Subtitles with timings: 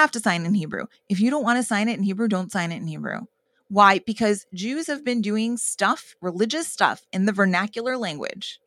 [0.00, 0.86] have to sign in Hebrew.
[1.08, 3.22] If you don't want to sign it in Hebrew, don't sign it in Hebrew.
[3.68, 3.98] Why?
[3.98, 8.60] Because Jews have been doing stuff, religious stuff, in the vernacular language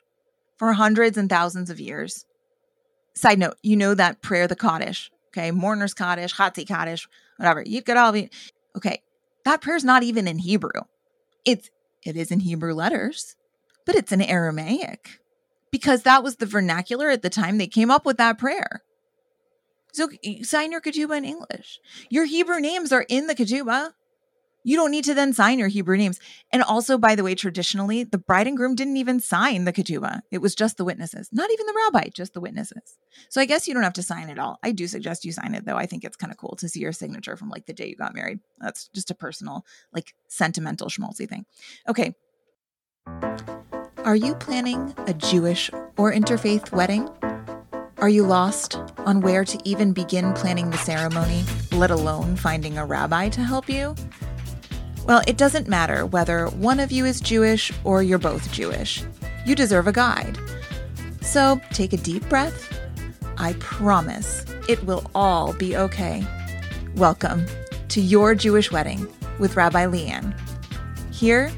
[0.58, 2.26] for hundreds and thousands of years.
[3.14, 5.50] Side note, you know that prayer, the Kaddish, okay?
[5.50, 7.08] Mourner's Kaddish, Chatzi Kaddish,
[7.38, 7.62] whatever.
[7.62, 8.30] You could all be,
[8.76, 9.02] okay.
[9.44, 10.82] That prayer's not even in Hebrew.
[11.46, 11.70] It's,
[12.04, 13.36] it is in Hebrew letters,
[13.86, 15.20] but it's in Aramaic
[15.70, 18.82] because that was the vernacular at the time they came up with that prayer.
[19.92, 20.08] So
[20.42, 21.80] sign your ketubah in English.
[22.08, 23.92] Your Hebrew names are in the ketubah.
[24.62, 26.20] You don't need to then sign your Hebrew names.
[26.52, 30.20] And also, by the way, traditionally, the bride and groom didn't even sign the ketubah.
[30.30, 32.98] It was just the witnesses, not even the rabbi, just the witnesses.
[33.30, 34.58] So I guess you don't have to sign it all.
[34.62, 35.76] I do suggest you sign it, though.
[35.76, 37.96] I think it's kind of cool to see your signature from like the day you
[37.96, 38.40] got married.
[38.58, 41.46] That's just a personal, like sentimental schmaltzy thing.
[41.88, 42.14] Okay.
[44.04, 47.08] Are you planning a Jewish or interfaith wedding?
[48.00, 52.86] Are you lost on where to even begin planning the ceremony, let alone finding a
[52.86, 53.94] rabbi to help you?
[55.04, 59.04] Well, it doesn't matter whether one of you is Jewish or you're both Jewish.
[59.44, 60.38] You deserve a guide.
[61.20, 62.74] So take a deep breath.
[63.36, 66.26] I promise it will all be okay.
[66.94, 67.44] Welcome
[67.88, 69.06] to Your Jewish Wedding
[69.38, 70.34] with Rabbi Leanne.
[71.12, 71.52] Here,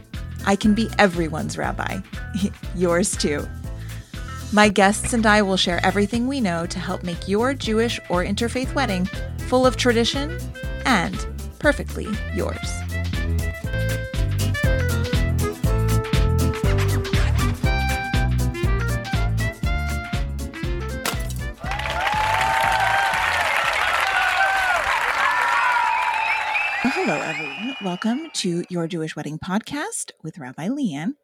[0.45, 2.01] I can be everyone's rabbi,
[2.75, 3.47] yours too.
[4.55, 8.23] My guests and I will share everything we know to help make your Jewish or
[8.23, 9.07] interfaith wedding
[9.49, 10.39] full of tradition
[10.85, 11.17] and
[11.59, 12.59] perfectly yours.
[26.83, 27.77] Hello, everyone.
[27.83, 31.15] Welcome to Your Jewish Wedding Podcast with Rabbi Leanne.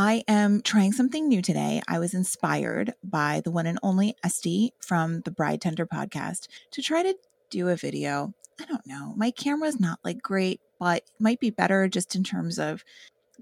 [0.00, 1.82] I am trying something new today.
[1.88, 7.02] I was inspired by the one and only Estee from the Bridetender podcast to try
[7.02, 7.16] to
[7.50, 8.32] do a video.
[8.60, 9.12] I don't know.
[9.16, 12.84] My camera's not like great, but might be better just in terms of,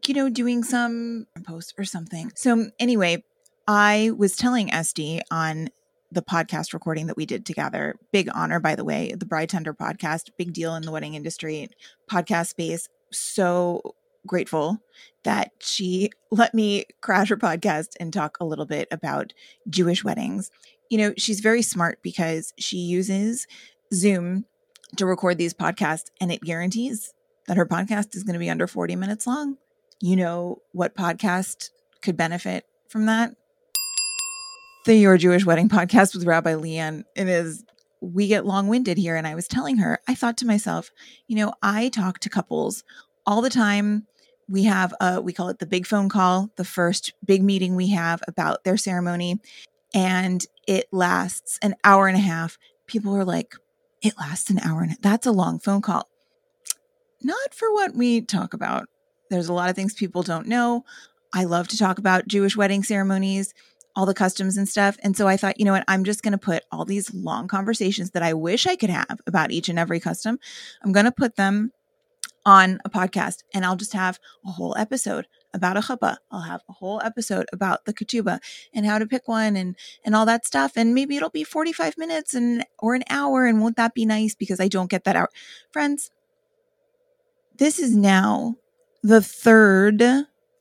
[0.07, 2.33] you know, doing some post or something.
[2.35, 3.23] So, anyway,
[3.69, 5.69] I was telling Estee on
[6.11, 7.97] the podcast recording that we did together.
[8.13, 11.69] Big honor, by the way, the Bridetender podcast, big deal in the wedding industry,
[12.11, 12.89] podcast space.
[13.13, 13.95] So
[14.27, 14.79] grateful
[15.25, 19.33] that she let me crash her podcast and talk a little bit about
[19.69, 20.51] Jewish weddings.
[20.91, 23.47] You know, she's very smart because she uses
[23.93, 24.45] Zoom
[24.97, 27.13] to record these podcasts and it guarantees
[27.47, 29.57] that her podcast is going to be under 40 minutes long.
[30.01, 31.71] You know what podcast
[32.03, 33.35] could benefit from that?
[34.85, 37.05] The Your Jewish Wedding podcast with Rabbi Leanne.
[37.17, 37.65] It is
[38.01, 39.17] we get long winded here.
[39.17, 40.91] And I was telling her, I thought to myself,
[41.27, 42.85] you know, I talk to couples
[43.27, 44.07] all the time
[44.49, 47.89] we have a we call it the big phone call the first big meeting we
[47.89, 49.41] have about their ceremony
[49.95, 52.59] and it lasts an hour and a half.
[52.87, 53.55] People are like
[54.03, 56.09] it lasts an hour and that's a long phone call.
[57.23, 58.89] Not for what we talk about.
[59.31, 60.85] There's a lot of things people don't know.
[61.33, 63.53] I love to talk about jewish wedding ceremonies
[63.97, 65.85] all the customs and stuff and so i thought you know what?
[65.89, 69.21] I'm just going to put all these long conversations that i wish i could have
[69.27, 70.39] about each and every custom
[70.83, 71.73] i'm going to put them
[72.47, 76.17] on a podcast and I'll just have a whole episode about a chuppah.
[76.31, 78.39] I'll have a whole episode about the ketubah
[78.73, 80.73] and how to pick one and and all that stuff.
[80.77, 83.47] And maybe it'll be 45 minutes and or an hour.
[83.47, 84.37] And won't that be nice?
[84.37, 85.31] Because I don't get that out.
[85.73, 86.11] Friends,
[87.59, 88.55] this is now
[89.03, 90.03] the third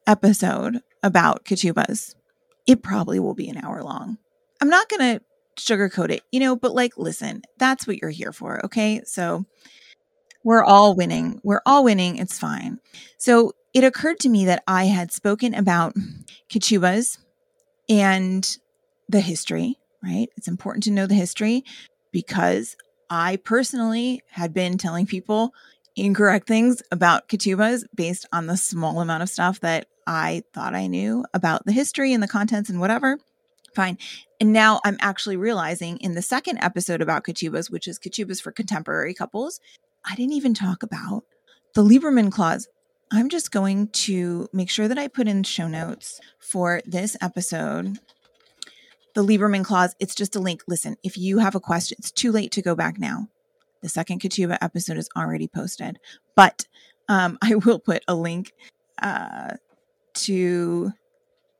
[0.07, 2.16] episode about ketubahs.
[2.66, 4.17] It probably will be an hour long.
[4.59, 5.22] I'm not gonna
[5.56, 8.66] sugarcoat it, you know, but like listen, that's what you're here for.
[8.66, 9.02] Okay.
[9.06, 9.46] So
[10.45, 11.41] we're all winning.
[11.44, 12.17] We're all winning.
[12.17, 12.79] It's fine.
[13.17, 15.95] So it occurred to me that I had spoken about
[16.50, 17.17] ketubas
[17.89, 18.57] and
[19.09, 20.28] the history, right?
[20.38, 21.63] It's important to know the history
[22.11, 22.78] because
[23.09, 25.51] I personally had been telling people
[25.95, 30.85] incorrect things about ketubas based on the small amount of stuff that I thought I
[30.85, 33.17] knew about the history and the contents and whatever.
[33.73, 33.97] Fine.
[34.39, 38.51] And now I'm actually realizing in the second episode about ketubas, which is ketubas for
[38.51, 39.59] contemporary couples,
[40.05, 41.23] I didn't even talk about
[41.73, 42.67] the Lieberman clause.
[43.11, 47.99] I'm just going to make sure that I put in show notes for this episode.
[49.13, 50.63] The Lieberman clause, it's just a link.
[50.67, 53.28] Listen, if you have a question, it's too late to go back now.
[53.81, 55.99] The second Ketubah episode is already posted,
[56.35, 56.66] but
[57.07, 58.52] um, I will put a link
[59.02, 59.53] uh,
[60.16, 60.91] to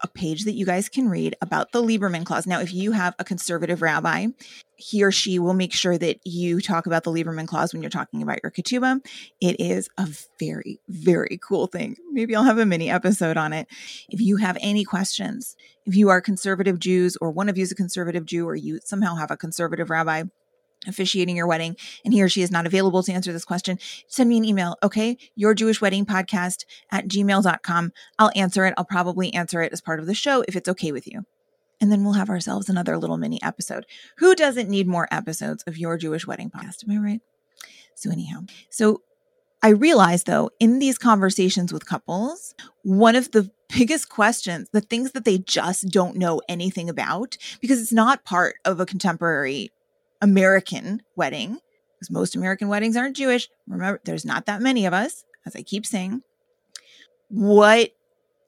[0.06, 2.46] a page that you guys can read about the Lieberman clause.
[2.46, 4.28] Now, if you have a conservative rabbi,
[4.76, 7.90] he or she will make sure that you talk about the Lieberman clause when you're
[7.90, 9.04] talking about your ketubah.
[9.42, 10.08] It is a
[10.40, 11.98] very, very cool thing.
[12.12, 13.68] Maybe I'll have a mini episode on it.
[14.10, 15.56] If you have any questions,
[15.86, 18.80] if you are conservative Jews or one of you is a conservative Jew or you
[18.84, 20.26] somehow have a conservative rabbi,
[20.88, 24.30] officiating your wedding and he or she is not available to answer this question, send
[24.30, 25.18] me an email, okay?
[25.36, 27.92] Your Jewish wedding podcast at gmail.com.
[28.20, 28.74] I'll answer it.
[28.78, 31.26] I'll probably answer it as part of the show if it's okay with you.
[31.82, 33.86] And then we'll have ourselves another little mini episode.
[34.18, 36.88] Who doesn't need more episodes of Your Jewish Wedding Podcast?
[36.88, 37.22] Am I right?
[37.96, 39.02] So, anyhow, so
[39.62, 42.54] I realized though, in these conversations with couples,
[42.84, 47.82] one of the biggest questions, the things that they just don't know anything about, because
[47.82, 49.72] it's not part of a contemporary
[50.26, 51.60] American wedding,
[51.94, 53.48] because most American weddings aren't Jewish.
[53.68, 56.24] Remember, there's not that many of us, as I keep saying.
[57.30, 57.92] What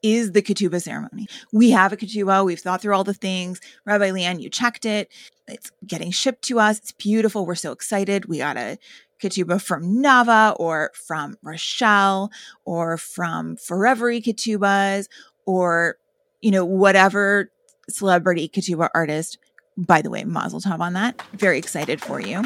[0.02, 1.28] is the ketubah ceremony?
[1.52, 2.44] We have a ketubah.
[2.44, 3.60] We've thought through all the things.
[3.84, 5.08] Rabbi Leanne, you checked it.
[5.46, 6.78] It's getting shipped to us.
[6.78, 7.46] It's beautiful.
[7.46, 8.26] We're so excited.
[8.26, 8.78] We got a
[9.22, 12.30] ketubah from Nava or from Rochelle
[12.64, 15.06] or from Forevery Ketubahs
[15.46, 15.96] or,
[16.40, 17.50] you know, whatever
[17.88, 19.38] celebrity ketubah artist
[19.78, 21.22] by the way, Mazel Tov on that.
[21.32, 22.42] Very excited for you.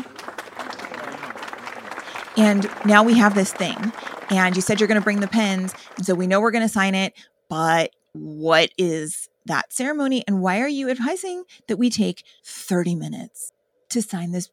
[2.37, 3.93] And now we have this thing.
[4.31, 5.75] And you said you're going to bring the pens.
[5.97, 7.15] And so we know we're going to sign it.
[7.49, 10.25] But what is that ceremony?
[10.27, 13.53] And why are you advising that we take 30 minutes
[13.91, 14.51] to sign this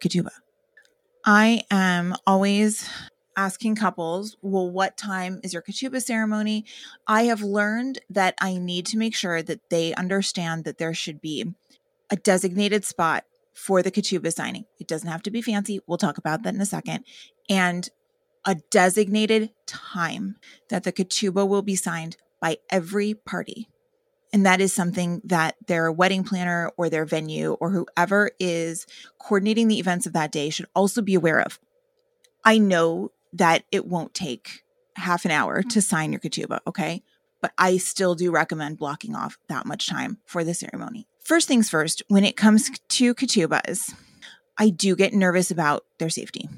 [0.00, 0.30] ketubah?
[1.24, 2.88] I am always
[3.36, 6.64] asking couples, well, what time is your ketubah ceremony?
[7.06, 11.20] I have learned that I need to make sure that they understand that there should
[11.20, 11.54] be
[12.10, 13.24] a designated spot
[13.54, 14.64] for the ketubah signing.
[14.78, 15.80] It doesn't have to be fancy.
[15.86, 17.04] We'll talk about that in a second.
[17.48, 17.88] And
[18.46, 20.36] a designated time
[20.70, 23.68] that the ketubah will be signed by every party.
[24.32, 28.86] And that is something that their wedding planner or their venue or whoever is
[29.18, 31.58] coordinating the events of that day should also be aware of.
[32.44, 34.62] I know that it won't take
[34.96, 35.80] half an hour to mm-hmm.
[35.80, 37.02] sign your ketubah, okay?
[37.40, 41.06] But I still do recommend blocking off that much time for the ceremony.
[41.24, 43.94] First things first, when it comes to ketubahs,
[44.58, 46.48] I do get nervous about their safety.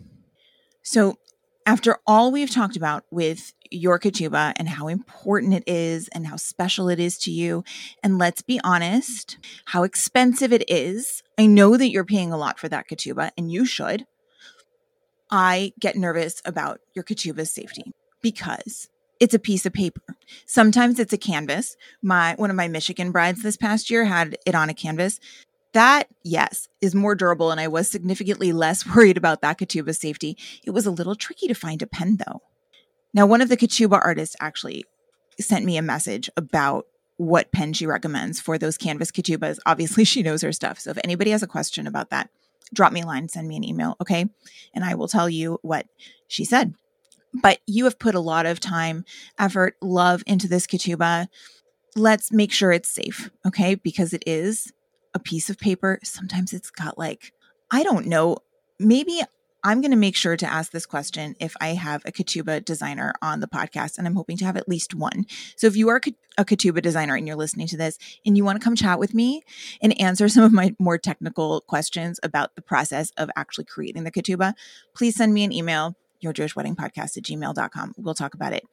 [0.83, 1.19] So,
[1.65, 6.37] after all we've talked about with your ketubah and how important it is and how
[6.37, 7.63] special it is to you,
[8.03, 11.23] and let's be honest, how expensive it is.
[11.39, 14.07] I know that you're paying a lot for that ketubah, and you should.
[15.31, 18.89] I get nervous about your ketubah's safety because
[19.23, 20.03] it's a piece of paper.
[20.47, 21.77] Sometimes it's a canvas.
[22.03, 25.21] My one of my Michigan brides this past year had it on a canvas.
[25.75, 30.37] That, yes, is more durable, and I was significantly less worried about that ketubah safety.
[30.65, 32.43] It was a little tricky to find a pen, though.
[33.15, 34.85] Now, one of the ketubah artists actually
[35.39, 36.87] sent me a message about
[37.17, 39.61] what pen she recommends for those canvas ketubahs.
[39.65, 40.81] Obviously, she knows her stuff.
[40.81, 42.29] So if anybody has a question about that,
[42.75, 44.27] drop me a line, send me an email, okay?
[44.75, 45.87] And I will tell you what
[46.27, 46.75] she said
[47.35, 49.05] but you have put a lot of time,
[49.39, 51.29] effort, love into this ketubah.
[51.97, 53.75] Let's make sure it's safe, okay?
[53.75, 54.73] Because it is
[55.15, 55.99] a piece of paper.
[56.03, 57.33] Sometimes it's got like,
[57.71, 58.39] I don't know,
[58.79, 59.23] maybe
[59.65, 63.13] I'm going to make sure to ask this question if I have a ketubah designer
[63.23, 65.25] on the podcast, and I'm hoping to have at least one.
[65.57, 66.01] So if you are
[66.37, 67.97] a ketubah designer and you're listening to this
[68.27, 69.43] and you want to come chat with me
[69.81, 74.11] and answer some of my more technical questions about the process of actually creating the
[74.11, 74.55] ketubah,
[74.97, 77.95] please send me an email your Jewish wedding podcast at gmail.com.
[77.99, 78.65] We'll talk about it.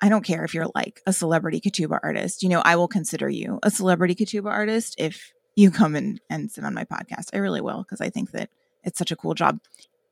[0.00, 2.42] I don't care if you're like a celebrity ketubah artist.
[2.42, 6.50] You know, I will consider you a celebrity ketubah artist if you come in and
[6.50, 7.30] sit on my podcast.
[7.32, 8.50] I really will because I think that
[8.82, 9.60] it's such a cool job.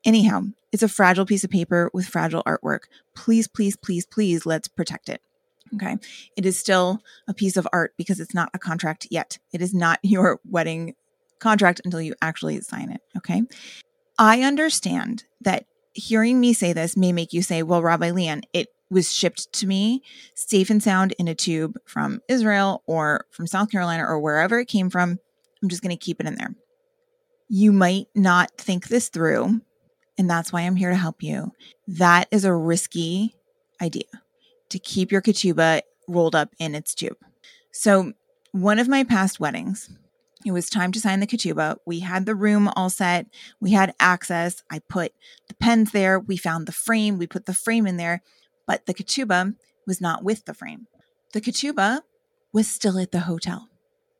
[0.04, 0.42] Anyhow,
[0.72, 2.84] it's a fragile piece of paper with fragile artwork.
[3.14, 5.20] Please, please, please, please, let's protect it.
[5.74, 5.96] Okay.
[6.36, 9.38] It is still a piece of art because it's not a contract yet.
[9.52, 10.94] It is not your wedding
[11.38, 13.00] contract until you actually sign it.
[13.16, 13.42] Okay.
[14.18, 18.68] I understand that hearing me say this may make you say, well, Rabbi Leanne, it
[18.90, 20.02] was shipped to me
[20.34, 24.68] safe and sound in a tube from Israel or from South Carolina or wherever it
[24.68, 25.18] came from.
[25.62, 26.54] I'm just going to keep it in there.
[27.48, 29.60] You might not think this through,
[30.18, 31.52] and that's why I'm here to help you.
[31.86, 33.34] That is a risky
[33.80, 34.04] idea
[34.70, 37.16] to keep your ketubah rolled up in its tube.
[37.72, 38.12] So,
[38.52, 39.90] one of my past weddings,
[40.44, 41.76] it was time to sign the ketubah.
[41.86, 43.26] We had the room all set.
[43.60, 44.62] We had access.
[44.70, 45.12] I put
[45.48, 46.18] the pens there.
[46.18, 47.18] We found the frame.
[47.18, 48.22] We put the frame in there,
[48.66, 49.54] but the ketubah
[49.86, 50.86] was not with the frame.
[51.32, 52.00] The ketubah
[52.52, 53.68] was still at the hotel.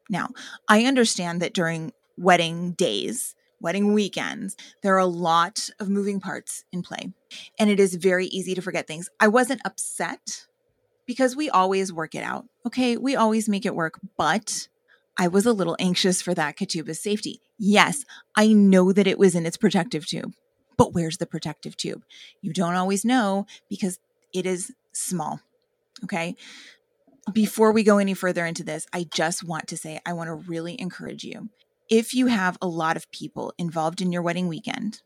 [0.09, 0.29] Now,
[0.69, 6.65] I understand that during wedding days, wedding weekends, there are a lot of moving parts
[6.73, 7.13] in play,
[7.59, 9.09] and it is very easy to forget things.
[9.21, 10.47] I wasn't upset
[11.07, 12.47] because we always work it out.
[12.67, 14.69] Okay, we always make it work, but
[15.19, 17.41] I was a little anxious for that ketubah's safety.
[17.59, 18.05] Yes,
[18.35, 20.33] I know that it was in its protective tube,
[20.77, 22.03] but where's the protective tube?
[22.41, 23.99] You don't always know because
[24.33, 25.41] it is small.
[26.05, 26.35] Okay.
[27.33, 30.35] Before we go any further into this, I just want to say I want to
[30.35, 31.51] really encourage you.
[31.93, 35.03] if you have a lot of people involved in your wedding weekend,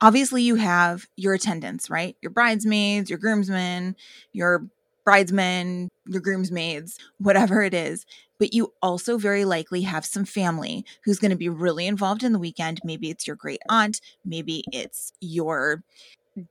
[0.00, 2.16] obviously you have your attendants, right?
[2.22, 3.96] Your bridesmaids, your groomsmen,
[4.32, 4.68] your
[5.04, 8.06] bridesmen, your groomsmaids, whatever it is.
[8.44, 12.34] But you also very likely have some family who's going to be really involved in
[12.34, 12.78] the weekend.
[12.84, 15.82] Maybe it's your great aunt, maybe it's your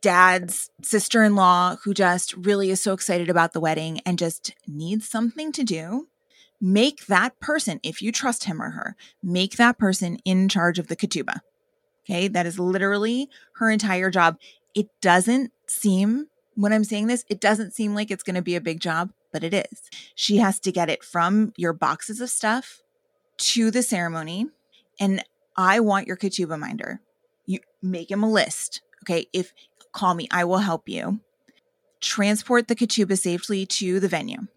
[0.02, 4.56] dad's sister in law who just really is so excited about the wedding and just
[4.68, 6.08] needs something to do.
[6.60, 10.88] Make that person, if you trust him or her, make that person in charge of
[10.88, 11.42] the ketubah.
[12.10, 12.28] Okay.
[12.28, 14.40] That is literally her entire job.
[14.74, 18.56] It doesn't seem when I'm saying this, it doesn't seem like it's going to be
[18.56, 19.90] a big job, but it is.
[20.16, 22.82] She has to get it from your boxes of stuff
[23.40, 24.48] to the ceremony.
[25.00, 25.24] And
[25.58, 27.02] I want your ketubah minder.
[27.46, 28.82] You make him a list.
[29.04, 29.26] Okay.
[29.34, 29.52] If
[29.92, 31.20] call me, I will help you.
[32.00, 34.48] Transport the ketubah safely to the venue.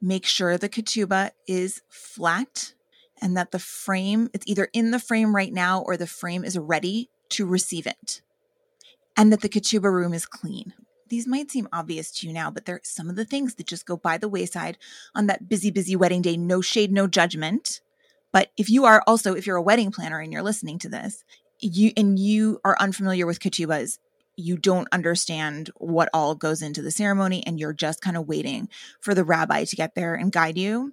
[0.00, 2.72] Make sure the ketubah is flat
[3.20, 6.56] and that the frame, it's either in the frame right now or the frame is
[6.56, 8.22] ready to receive it.
[9.16, 10.72] And that the ketubah room is clean
[11.08, 13.86] these might seem obvious to you now, but they're some of the things that just
[13.86, 14.78] go by the wayside
[15.14, 16.36] on that busy, busy wedding day.
[16.36, 17.80] No shade, no judgment.
[18.32, 21.24] But if you are also, if you're a wedding planner and you're listening to this,
[21.60, 23.98] you and you are unfamiliar with ketubahs,
[24.36, 28.68] you don't understand what all goes into the ceremony, and you're just kind of waiting
[29.00, 30.92] for the rabbi to get there and guide you.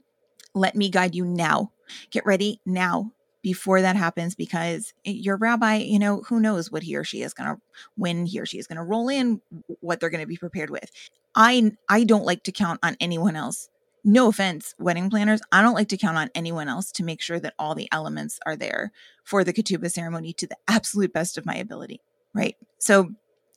[0.56, 1.72] Let me guide you now.
[2.10, 3.12] Get ready now
[3.46, 7.32] before that happens because your rabbi, you know, who knows what he or she is
[7.32, 7.62] going to
[7.96, 9.40] when he or she is going to roll in,
[9.82, 10.90] what they're going to be prepared with.
[11.36, 13.70] I I don't like to count on anyone else.
[14.04, 17.40] No offense, wedding planners, I don't like to count on anyone else to make sure
[17.40, 18.92] that all the elements are there
[19.24, 22.02] for the ketubah ceremony to the absolute best of my ability,
[22.34, 22.56] right?
[22.80, 23.12] So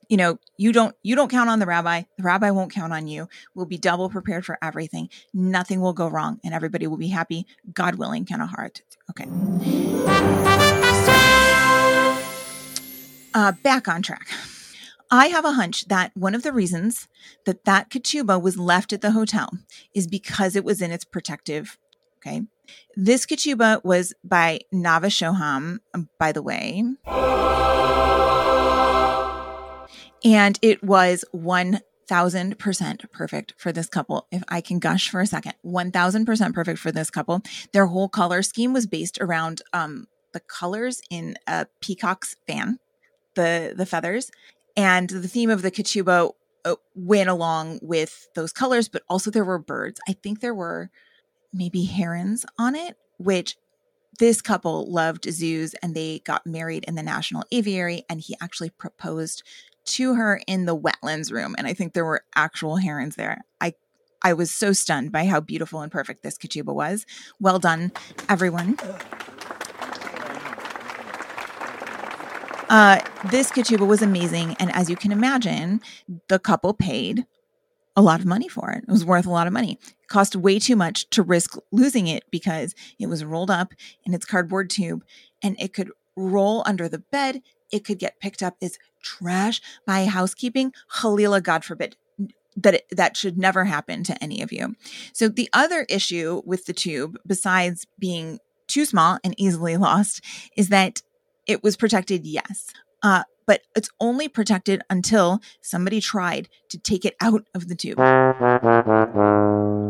[0.08, 3.06] you know you don't you don't count on the rabbi the rabbi won't count on
[3.06, 3.28] you.
[3.54, 5.08] We'll be double prepared for everything.
[5.32, 9.28] Nothing will go wrong and everybody will be happy god willing kind of hard okay.
[13.34, 14.28] Uh, back on track.
[15.10, 17.08] I have a hunch that one of the reasons
[17.46, 19.50] that that ketubah was left at the hotel
[19.94, 21.78] is because it was in its protective
[22.18, 22.42] okay?
[22.96, 25.78] This ketubah was by nava shoham
[26.18, 26.84] by the way
[30.28, 34.26] and it was 1000% perfect for this couple.
[34.30, 37.40] If I can gush for a second, 1000% perfect for this couple.
[37.72, 42.78] Their whole color scheme was based around um, the colors in a peacock's fan,
[43.36, 44.30] the, the feathers.
[44.76, 46.32] And the theme of the ketubah
[46.66, 49.98] uh, went along with those colors, but also there were birds.
[50.06, 50.90] I think there were
[51.54, 53.56] maybe herons on it, which
[54.18, 58.04] this couple loved zoos and they got married in the National Aviary.
[58.10, 59.42] And he actually proposed
[59.94, 63.42] to her in the wetlands room and I think there were actual herons there.
[63.60, 63.74] I
[64.22, 67.06] I was so stunned by how beautiful and perfect this ketubah was.
[67.40, 67.92] Well done,
[68.28, 68.76] everyone.
[72.68, 74.54] Uh, this ketubah was amazing.
[74.58, 75.80] And as you can imagine,
[76.28, 77.24] the couple paid
[77.96, 78.84] a lot of money for it.
[78.86, 79.78] It was worth a lot of money.
[79.82, 83.72] It cost way too much to risk losing it because it was rolled up
[84.04, 85.02] in its cardboard tube
[85.42, 87.40] and it could roll under the bed.
[87.70, 91.96] It could get picked up as trash by housekeeping, Halila, God forbid,
[92.56, 94.74] that it, that should never happen to any of you.
[95.12, 100.24] So the other issue with the tube, besides being too small and easily lost,
[100.56, 101.02] is that
[101.46, 102.72] it was protected, yes,
[103.02, 107.98] uh, but it's only protected until somebody tried to take it out of the tube.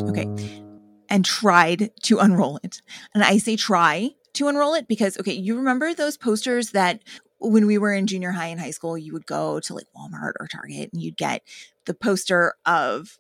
[0.08, 0.62] Okay.
[1.10, 2.82] And tried to unroll it.
[3.14, 7.02] And I say try to unroll it because, okay, you remember those posters that
[7.40, 10.32] when we were in junior high and high school, you would go to like Walmart
[10.40, 11.42] or Target and you'd get
[11.84, 13.18] the poster of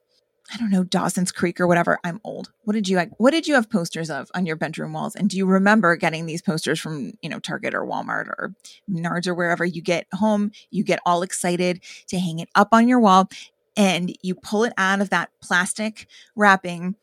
[0.52, 1.98] I don't know Dawson's Creek or whatever.
[2.04, 2.50] I'm old.
[2.64, 5.14] What did you what did you have posters of on your bedroom walls?
[5.14, 8.54] And do you remember getting these posters from you know Target or Walmart or
[8.90, 10.50] Menards or wherever you get home?
[10.70, 13.28] You get all excited to hang it up on your wall,
[13.76, 16.96] and you pull it out of that plastic wrapping,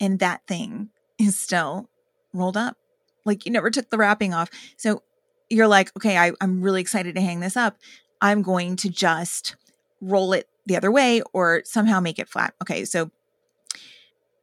[0.00, 1.88] and that thing is still
[2.32, 2.76] rolled up.
[3.24, 4.50] Like you never took the wrapping off.
[4.76, 5.02] So
[5.50, 7.76] you're like, okay, I, I'm really excited to hang this up.
[8.20, 9.56] I'm going to just
[10.00, 12.54] roll it the other way or somehow make it flat.
[12.62, 13.10] Okay, so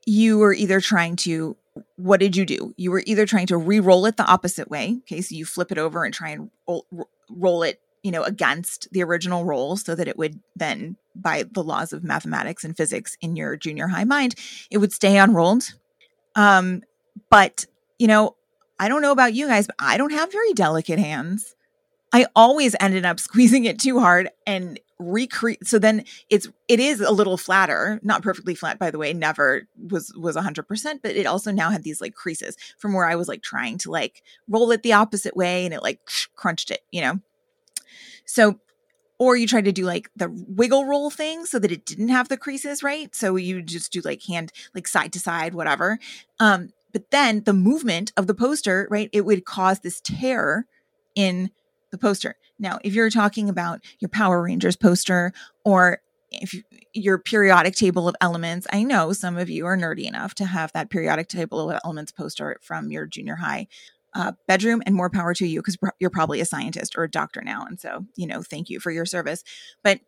[0.06, 1.56] you were either trying to,
[1.98, 2.74] what did you do?
[2.78, 4.98] You were either trying to re roll it the opposite way.
[5.02, 6.86] Okay, so you flip it over and try and roll,
[7.30, 11.64] roll it, you know, against the original roll so that it would then, by the
[11.64, 14.36] laws of mathematics and physics in your junior high mind,
[14.70, 15.64] it would stay unrolled.
[16.36, 16.84] Um,
[17.30, 17.66] but,
[17.98, 18.36] you know,
[18.80, 21.56] I don't know about you guys, but I don't have very delicate hands.
[22.14, 27.02] I always ended up squeezing it too hard and recreate so then it's it is
[27.02, 31.26] a little flatter not perfectly flat by the way never was was 100% but it
[31.26, 34.72] also now had these like creases from where i was like trying to like roll
[34.72, 36.00] it the opposite way and it like
[36.38, 37.20] crunched it you know?
[38.26, 38.60] So
[39.18, 42.30] or you try to do like the wiggle roll thing so that it didn't have
[42.30, 43.14] the creases right?
[43.16, 46.00] So you just do like hand like side to side whatever.
[46.40, 50.66] Um but then the movement of the poster right it would cause this tear
[51.14, 51.52] in
[51.92, 55.34] the poster now, if you're talking about your Power Rangers poster
[55.64, 56.00] or
[56.32, 60.36] if you, your periodic table of elements, I know some of you are nerdy enough
[60.36, 63.68] to have that periodic table of elements poster from your junior high
[64.14, 67.42] uh, bedroom, and more power to you because you're probably a scientist or a doctor
[67.42, 67.66] now.
[67.66, 69.44] And so, you know, thank you for your service.
[69.84, 70.00] But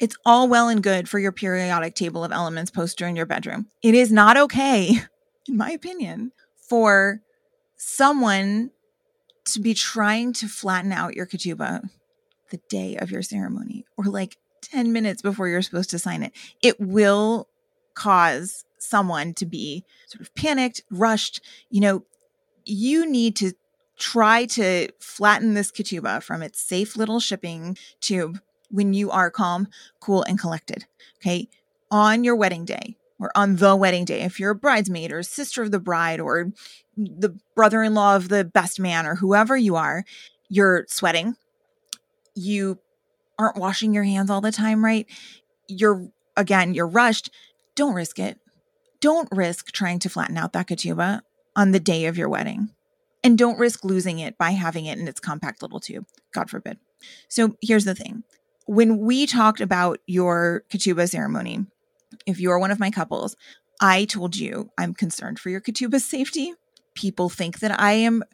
[0.00, 3.66] it's all well and good for your periodic table of elements poster in your bedroom.
[3.82, 5.02] It is not okay,
[5.48, 7.20] in my opinion, for
[7.76, 8.70] someone
[9.44, 11.88] to be trying to flatten out your ketubah
[12.50, 16.32] the day of your ceremony or like 10 minutes before you're supposed to sign it,
[16.62, 17.48] it will
[17.94, 21.40] cause someone to be sort of panicked, rushed.
[21.70, 22.04] You know,
[22.64, 23.52] you need to
[23.98, 28.40] try to flatten this ketubah from its safe little shipping tube
[28.70, 29.68] when you are calm,
[30.00, 30.86] cool, and collected.
[31.20, 31.48] Okay.
[31.90, 35.62] On your wedding day or on the wedding day, if you're a bridesmaid or sister
[35.62, 36.52] of the bride or
[36.96, 40.04] the brother in law of the best man or whoever you are,
[40.48, 41.34] you're sweating.
[42.34, 42.78] You
[43.38, 45.06] aren't washing your hands all the time, right?
[45.68, 47.30] You're, again, you're rushed.
[47.74, 48.38] Don't risk it.
[49.00, 51.20] Don't risk trying to flatten out that ketubah
[51.54, 52.70] on the day of your wedding.
[53.22, 56.06] And don't risk losing it by having it in its compact little tube.
[56.32, 56.78] God forbid.
[57.28, 58.22] So here's the thing
[58.66, 61.66] when we talked about your ketubah ceremony,
[62.26, 63.36] if you're one of my couples,
[63.80, 66.54] I told you I'm concerned for your ketubah safety
[66.98, 68.24] people think that I am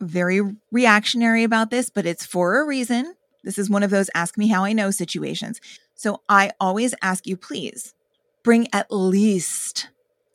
[0.00, 0.40] very
[0.72, 3.14] reactionary about this, but it's for a reason.
[3.44, 5.60] This is one of those ask me how I know situations.
[5.94, 7.94] So I always ask you, please
[8.42, 9.90] bring at least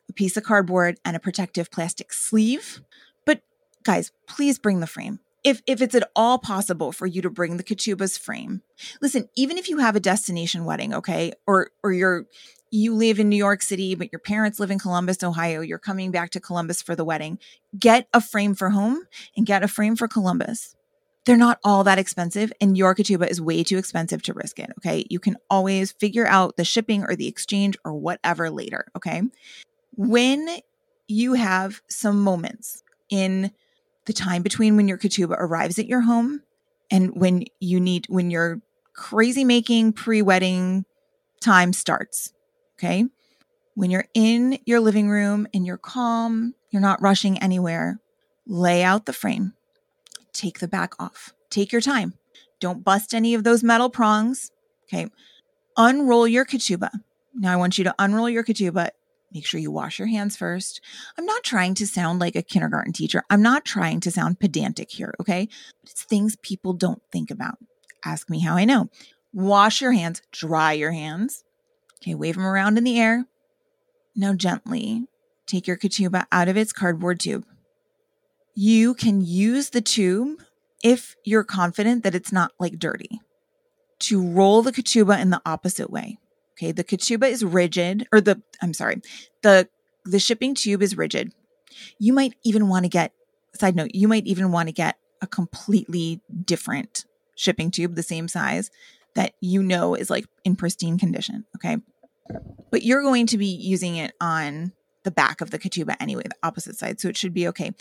[0.08, 2.80] a piece of cardboard and a protective plastic sleeve.
[3.26, 3.42] But
[3.82, 5.18] guys, please bring the frame.
[5.44, 8.62] If, if it's at all possible for you to bring the ketubah's frame,
[9.02, 12.26] listen, even if you have a destination wedding, okay, or or you're
[12.70, 16.10] you live in New York City, but your parents live in Columbus, Ohio, you're coming
[16.10, 17.38] back to Columbus for the wedding,
[17.78, 19.04] get a frame for home
[19.36, 20.74] and get a frame for Columbus.
[21.24, 24.70] They're not all that expensive, and your ketubah is way too expensive to risk it.
[24.78, 25.06] Okay.
[25.08, 28.86] You can always figure out the shipping or the exchange or whatever later.
[28.96, 29.22] Okay.
[29.92, 30.48] When
[31.06, 33.52] you have some moments in
[34.06, 36.42] the time between when your ketubah arrives at your home
[36.90, 38.60] and when you need, when your
[38.94, 40.84] crazy making pre wedding
[41.40, 42.32] time starts,
[42.78, 43.06] Okay.
[43.74, 47.98] When you're in your living room and you're calm, you're not rushing anywhere,
[48.46, 49.54] lay out the frame,
[50.32, 52.14] take the back off, take your time.
[52.60, 54.50] Don't bust any of those metal prongs.
[54.84, 55.08] Okay.
[55.76, 56.90] Unroll your ketubah.
[57.34, 58.90] Now I want you to unroll your ketubah.
[59.34, 60.80] Make sure you wash your hands first.
[61.18, 63.24] I'm not trying to sound like a kindergarten teacher.
[63.28, 65.12] I'm not trying to sound pedantic here.
[65.20, 65.48] Okay.
[65.82, 67.58] But it's things people don't think about.
[68.04, 68.90] Ask me how I know.
[69.32, 71.42] Wash your hands, dry your hands,
[72.04, 73.24] Okay, wave them around in the air.
[74.14, 75.06] Now, gently
[75.46, 77.46] take your ketubah out of its cardboard tube.
[78.54, 80.42] You can use the tube
[80.82, 83.22] if you're confident that it's not like dirty
[84.00, 86.18] to roll the ketubah in the opposite way.
[86.56, 89.00] Okay, the ketubah is rigid, or the, I'm sorry,
[89.42, 89.68] the,
[90.04, 91.32] the shipping tube is rigid.
[91.98, 93.12] You might even want to get,
[93.54, 98.28] side note, you might even want to get a completely different shipping tube, the same
[98.28, 98.70] size
[99.14, 101.44] that you know is like in pristine condition.
[101.56, 101.78] Okay
[102.70, 104.72] but you're going to be using it on
[105.04, 107.00] the back of the ketubah anyway, the opposite side.
[107.00, 107.72] So it should be okay.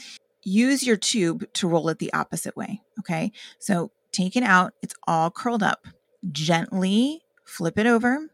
[0.43, 2.81] Use your tube to roll it the opposite way.
[2.99, 3.31] Okay.
[3.59, 4.73] So take it out.
[4.81, 5.87] It's all curled up.
[6.31, 8.27] Gently flip it over.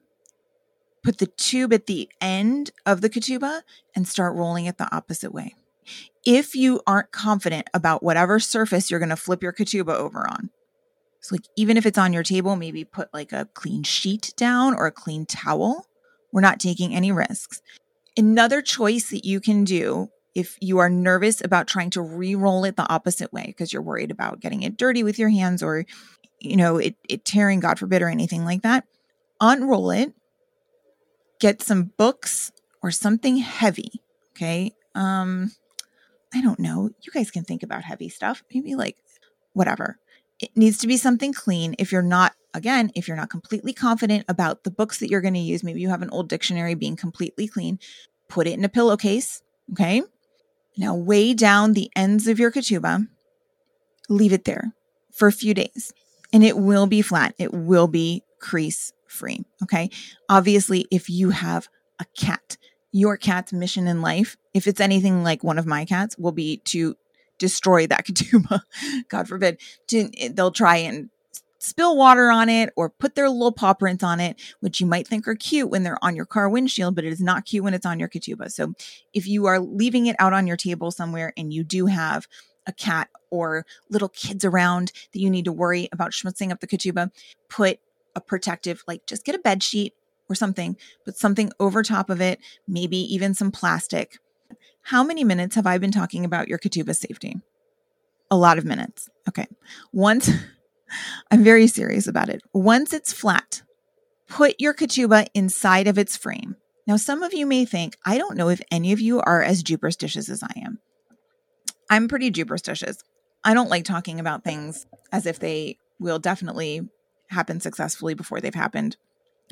[1.03, 3.61] Put the tube at the end of the ketubah
[3.95, 5.55] and start rolling it the opposite way.
[6.25, 10.49] If you aren't confident about whatever surface you're going to flip your ketubah over on,
[11.21, 14.73] so like even if it's on your table, maybe put like a clean sheet down
[14.73, 15.85] or a clean towel
[16.31, 17.61] we're not taking any risks.
[18.17, 22.75] Another choice that you can do if you are nervous about trying to re-roll it
[22.75, 25.85] the opposite way because you're worried about getting it dirty with your hands or
[26.39, 28.85] you know it, it tearing god forbid or anything like that
[29.41, 30.13] unroll it
[31.39, 35.51] get some books or something heavy okay um
[36.33, 38.97] i don't know you guys can think about heavy stuff maybe like
[39.53, 39.97] whatever
[40.39, 44.25] it needs to be something clean if you're not again, if you're not completely confident
[44.27, 46.95] about the books that you're going to use, maybe you have an old dictionary being
[46.95, 47.79] completely clean,
[48.27, 49.41] put it in a pillowcase.
[49.71, 50.01] Okay.
[50.77, 53.07] Now weigh down the ends of your ketubah,
[54.07, 54.73] leave it there
[55.13, 55.93] for a few days.
[56.31, 57.33] and it will be flat.
[57.39, 59.43] It will be crease free.
[59.63, 59.89] Okay.
[60.27, 61.67] Obviously, if you have
[61.99, 62.57] a cat,
[62.91, 66.57] your cat's mission in life, if it's anything like one of my cats, will be
[66.65, 66.95] to
[67.37, 68.61] destroy that ketubah.
[69.09, 69.59] God forbid.
[69.87, 71.09] To, eh, they'll try and
[71.59, 75.05] spill water on it or put their little paw prints on it, which you might
[75.05, 77.73] think are cute when they're on your car windshield, but it is not cute when
[77.73, 78.49] it's on your ketubah.
[78.51, 78.73] So
[79.13, 82.27] if you are leaving it out on your table somewhere and you do have
[82.65, 86.67] a cat or little kids around that you need to worry about schmutzing up the
[86.67, 87.11] ketubah,
[87.49, 87.79] put
[88.15, 89.93] a protective, like just get a bed sheet
[90.29, 94.19] or something, put something over top of it, maybe even some plastic.
[94.83, 97.41] How many minutes have I been talking about your ketubah safety?
[98.31, 99.09] A lot of minutes.
[99.27, 99.47] Okay.
[99.91, 100.29] Once
[101.31, 102.41] I'm very serious about it.
[102.53, 103.61] Once it's flat,
[104.27, 106.55] put your ketubah inside of its frame.
[106.87, 109.63] Now, some of you may think, I don't know if any of you are as
[109.65, 110.79] superstitious as I am.
[111.89, 113.03] I'm pretty superstitious.
[113.43, 116.89] I don't like talking about things as if they will definitely
[117.29, 118.97] happen successfully before they've happened.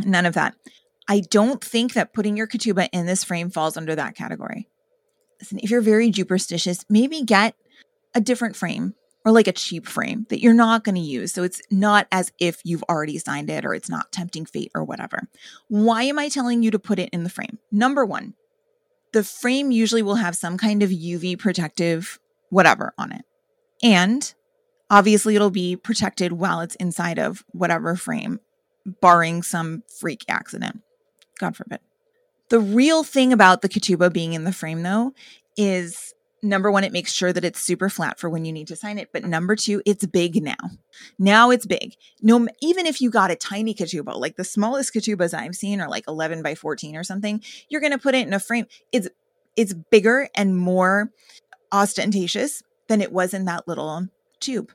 [0.03, 0.55] None of that.
[1.07, 4.67] I don't think that putting your ketubah in this frame falls under that category.
[5.39, 7.55] Listen, if you're very superstitious, maybe get
[8.13, 11.33] a different frame or like a cheap frame that you're not going to use.
[11.33, 14.83] So it's not as if you've already signed it or it's not tempting fate or
[14.83, 15.27] whatever.
[15.67, 17.59] Why am I telling you to put it in the frame?
[17.71, 18.33] Number one,
[19.13, 23.25] the frame usually will have some kind of UV protective whatever on it.
[23.83, 24.33] And
[24.89, 28.39] obviously, it'll be protected while it's inside of whatever frame,
[29.01, 30.81] barring some freak accident.
[31.39, 31.79] God forbid.
[32.49, 35.13] The real thing about the ketubah being in the frame, though,
[35.57, 38.75] is number one, it makes sure that it's super flat for when you need to
[38.75, 39.09] sign it.
[39.11, 40.55] But number two, it's big now.
[41.19, 41.95] Now it's big.
[42.21, 45.89] No, even if you got a tiny ketubah, like the smallest ketubahs I've seen are
[45.89, 48.67] like 11 by 14 or something, you're going to put it in a frame.
[48.91, 49.07] It's,
[49.55, 51.11] it's bigger and more
[51.71, 54.07] ostentatious than it was in that little
[54.39, 54.71] tube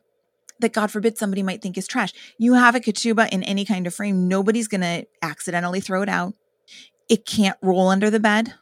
[0.62, 2.12] that God forbid somebody might think is trash.
[2.38, 6.08] You have a ketubah in any kind of frame, nobody's going to accidentally throw it
[6.08, 6.34] out.
[7.08, 8.54] It can't roll under the bed.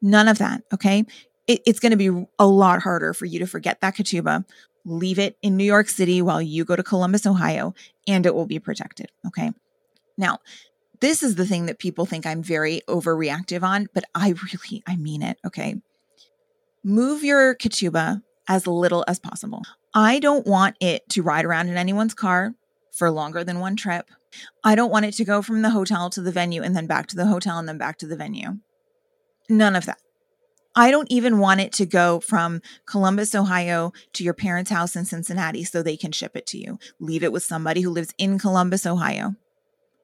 [0.00, 0.62] None of that.
[0.72, 1.04] Okay
[1.48, 4.44] it, it's going to be a lot harder for you to forget that ketubah,
[4.84, 7.74] leave it in New York City while you go to Columbus, Ohio,
[8.06, 9.10] and it will be protected.
[9.26, 9.50] Okay.
[10.16, 10.38] Now,
[11.00, 14.96] this is the thing that people think I'm very overreactive on, but I really, I
[14.96, 15.38] mean it.
[15.44, 15.76] Okay.
[16.84, 19.62] Move your ketubah as little as possible.
[19.94, 22.54] I don't want it to ride around in anyone's car
[22.92, 24.10] for longer than one trip.
[24.62, 27.06] I don't want it to go from the hotel to the venue and then back
[27.08, 28.58] to the hotel and then back to the venue.
[29.48, 29.98] None of that.
[30.76, 35.04] I don't even want it to go from Columbus, Ohio to your parents' house in
[35.04, 36.78] Cincinnati so they can ship it to you.
[37.00, 39.34] Leave it with somebody who lives in Columbus, Ohio.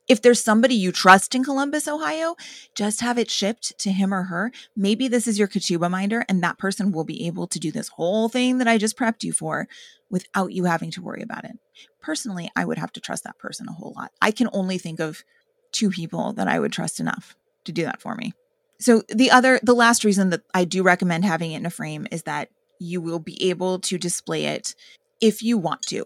[0.07, 2.37] If there's somebody you trust in Columbus, Ohio,
[2.75, 4.53] just have it shipped to him or her.
[4.77, 7.89] Maybe this is your ketubah minder, and that person will be able to do this
[7.89, 9.67] whole thing that I just prepped you for
[10.11, 11.59] without you having to worry about it.
[12.03, 14.13] Personally, I would have to trust that person a whole lot.
[14.21, 15.25] I can only think of
[15.73, 18.35] two people that I would trust enough to do that for me.
[18.81, 22.07] So the other the last reason that I do recommend having it in a frame
[22.11, 24.75] is that you will be able to display it
[25.21, 26.05] if you want to.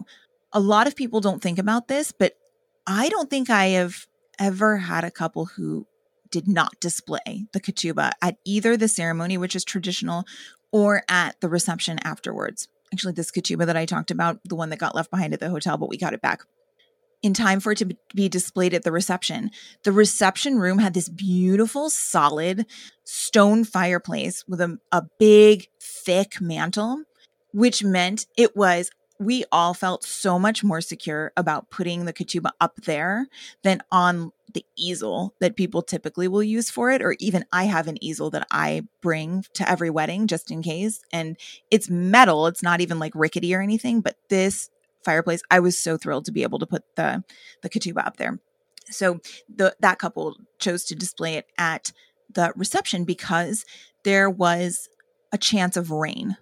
[0.53, 2.35] A lot of people don't think about this, but
[2.89, 4.07] I don't think I have
[4.39, 5.87] ever had a couple who
[6.31, 10.25] did not display the ketubah at either the ceremony, which is traditional,
[10.73, 12.67] or at the reception afterwards.
[12.93, 15.51] Actually, this ketubah that I talked about, the one that got left behind at the
[15.51, 16.41] hotel, but we got it back
[17.23, 19.51] in time for it to be displayed at the reception.
[19.83, 22.65] The reception room had this beautiful, solid
[23.05, 27.03] stone fireplace with a, a big, thick mantle,
[27.53, 32.53] which meant it was, we all felt so much more secure about putting the ketubah
[32.61, 33.27] up there
[33.63, 37.03] than on the easel that people typically will use for it.
[37.03, 41.01] Or even I have an easel that I bring to every wedding just in case.
[41.13, 41.37] And
[41.71, 44.71] it's metal, it's not even like rickety or anything, but this
[45.05, 45.43] fireplace.
[45.51, 47.25] I was so thrilled to be able to put the
[47.63, 48.39] the ketubah up there.
[48.91, 49.21] So
[49.55, 51.93] the that couple chose to display it at
[52.33, 53.65] the reception because
[54.05, 54.89] there was
[55.33, 56.37] a chance of rain.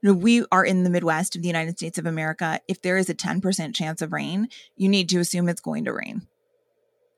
[0.00, 2.60] You know, we are in the Midwest of the United States of America.
[2.68, 5.92] If there is a 10% chance of rain, you need to assume it's going to
[5.92, 6.26] rain.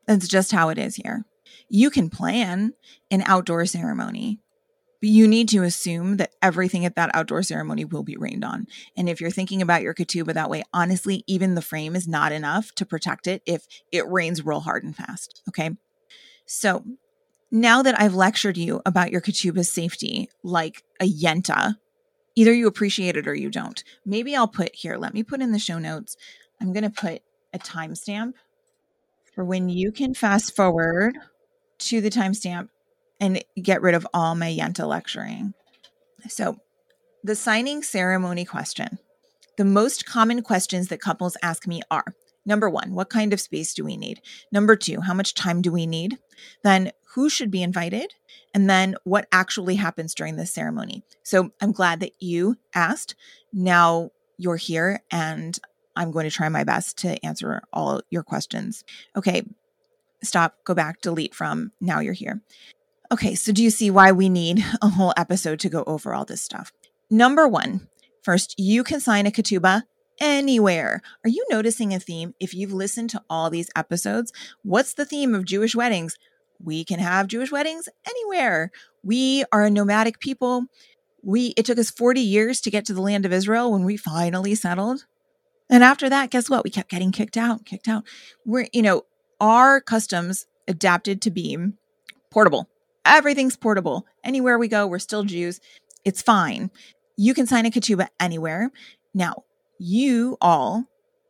[0.06, 1.24] That's just how it is here.
[1.68, 2.72] You can plan
[3.10, 4.40] an outdoor ceremony
[5.00, 8.66] but you need to assume that everything at that outdoor ceremony will be rained on.
[8.96, 12.32] And if you're thinking about your ketubah that way, honestly, even the frame is not
[12.32, 15.42] enough to protect it if it rains real hard and fast.
[15.48, 15.70] Okay.
[16.44, 16.84] So
[17.50, 21.76] now that I've lectured you about your ketubah's safety, like a Yenta,
[22.34, 23.82] either you appreciate it or you don't.
[24.04, 26.16] Maybe I'll put here, let me put in the show notes.
[26.60, 28.34] I'm going to put a timestamp
[29.34, 31.16] for when you can fast forward
[31.78, 32.68] to the timestamp
[33.20, 35.54] and get rid of all my Yenta lecturing.
[36.28, 36.56] So,
[37.22, 38.98] the signing ceremony question.
[39.58, 42.14] The most common questions that couples ask me are
[42.46, 44.20] Number one, what kind of space do we need?
[44.50, 46.18] Number two, how much time do we need?
[46.62, 48.14] Then who should be invited?
[48.54, 51.02] And then what actually happens during this ceremony?
[51.22, 53.14] So I'm glad that you asked.
[53.52, 55.58] Now you're here and
[55.96, 58.84] I'm going to try my best to answer all your questions.
[59.16, 59.42] Okay,
[60.22, 62.40] stop, go back, delete from now you're here.
[63.12, 66.24] Okay, so do you see why we need a whole episode to go over all
[66.24, 66.72] this stuff?
[67.10, 67.88] Number one,
[68.22, 69.82] first, you can sign a ketubah
[70.20, 71.02] anywhere.
[71.24, 72.34] Are you noticing a theme?
[72.38, 76.16] If you've listened to all these episodes, what's the theme of Jewish weddings?
[76.62, 78.70] We can have Jewish weddings anywhere.
[79.02, 80.66] We are a nomadic people.
[81.22, 83.96] We it took us 40 years to get to the land of Israel when we
[83.96, 85.06] finally settled.
[85.70, 86.64] And after that, guess what?
[86.64, 88.04] We kept getting kicked out, kicked out.
[88.44, 89.02] We're, you know,
[89.40, 91.56] our customs adapted to be
[92.30, 92.68] portable.
[93.04, 94.04] Everything's portable.
[94.24, 95.60] Anywhere we go, we're still Jews.
[96.04, 96.70] It's fine.
[97.16, 98.70] You can sign a ketubah anywhere.
[99.14, 99.44] Now,
[99.80, 100.84] you all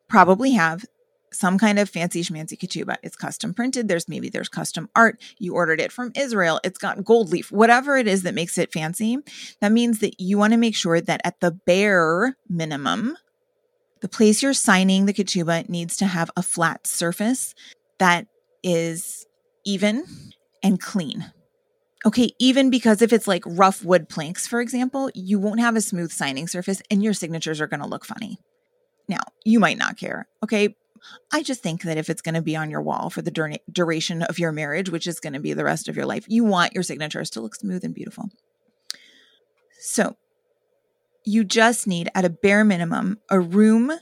[0.08, 0.84] probably have
[1.32, 2.96] some kind of fancy schmancy ketubah.
[3.04, 3.86] It's custom printed.
[3.86, 5.22] There's maybe there's custom art.
[5.38, 6.60] You ordered it from Israel.
[6.64, 9.18] It's got gold leaf, whatever it is that makes it fancy.
[9.60, 13.16] That means that you want to make sure that at the bare minimum,
[14.00, 17.54] the place you're signing the ketubah needs to have a flat surface
[17.98, 18.26] that
[18.64, 19.26] is
[19.64, 20.04] even
[20.62, 21.32] and clean.
[22.06, 25.82] Okay, even because if it's like rough wood planks, for example, you won't have a
[25.82, 28.38] smooth signing surface and your signatures are going to look funny.
[29.06, 30.26] Now, you might not care.
[30.42, 30.76] Okay,
[31.32, 33.58] I just think that if it's going to be on your wall for the dur-
[33.70, 36.44] duration of your marriage, which is going to be the rest of your life, you
[36.44, 38.30] want your signatures to look smooth and beautiful.
[39.78, 40.16] So,
[41.24, 43.92] you just need, at a bare minimum, a room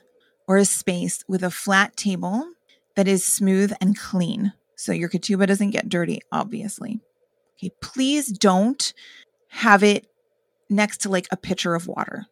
[0.47, 2.53] or a space with a flat table
[2.95, 4.53] that is smooth and clean.
[4.77, 7.01] So your ketubah doesn't get dirty, obviously.
[7.59, 8.93] Okay, please don't
[9.49, 10.07] have it
[10.71, 12.27] next to like a pitcher of water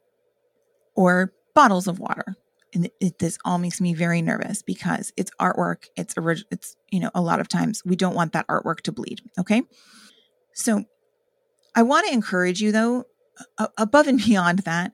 [0.95, 2.37] or bottles of water.
[2.75, 5.85] And it, this all makes me very nervous because it's artwork.
[5.97, 6.49] It's original.
[6.51, 9.21] It's you know a lot of times we don't want that artwork to bleed.
[9.39, 9.63] Okay,
[10.53, 10.85] so
[11.75, 13.05] I want to encourage you though,
[13.79, 14.93] above and beyond that,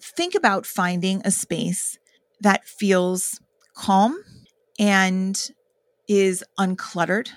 [0.00, 1.98] think about finding a space
[2.40, 3.40] that feels
[3.74, 4.22] calm
[4.78, 5.50] and
[6.08, 7.30] is uncluttered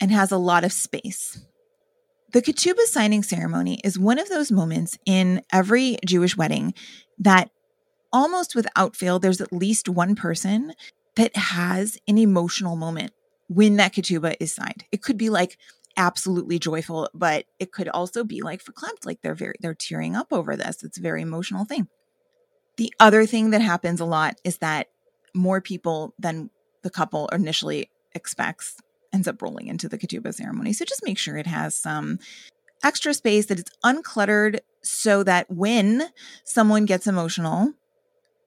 [0.00, 1.44] and has a lot of space.
[2.32, 6.74] The ketubah signing ceremony is one of those moments in every Jewish wedding
[7.18, 7.50] that
[8.12, 10.74] almost without fail, there's at least one person
[11.16, 13.12] that has an emotional moment
[13.48, 14.84] when that ketubah is signed.
[14.92, 15.58] It could be like
[15.96, 20.28] absolutely joyful, but it could also be like verklempt, like they're very they're tearing up
[20.32, 20.84] over this.
[20.84, 21.88] It's a very emotional thing.
[22.76, 24.86] The other thing that happens a lot is that
[25.34, 26.50] more people than
[26.82, 28.76] the couple initially expects
[29.12, 30.72] ends up rolling into the ketubah ceremony.
[30.72, 32.18] So just make sure it has some
[32.82, 36.08] extra space, that it's uncluttered, so that when
[36.44, 37.72] someone gets emotional,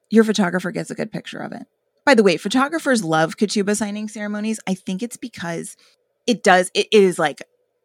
[0.10, 1.64] your photographer gets a good picture of it.
[2.06, 4.60] By the way, photographers love ketubah signing ceremonies.
[4.68, 5.78] I think it's because
[6.28, 7.42] it does, it is like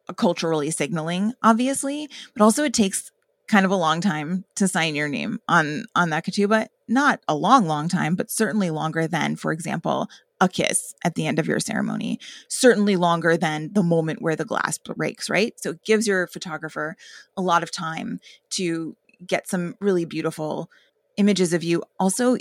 [0.09, 3.11] a culturally signaling, obviously, but also it takes
[3.47, 6.67] kind of a long time to sign your name on on that ketubah.
[6.87, 10.09] Not a long, long time, but certainly longer than, for example,
[10.41, 14.45] a kiss at the end of your ceremony, certainly longer than the moment where the
[14.45, 15.59] glass breaks, right?
[15.59, 16.97] So it gives your photographer
[17.37, 18.21] a lot of time
[18.51, 18.97] to
[19.27, 20.71] get some really beautiful
[21.17, 21.83] images of you.
[21.99, 22.37] Also,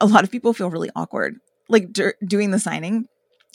[0.00, 1.36] a lot of people feel really awkward
[1.68, 3.06] like d- doing the signing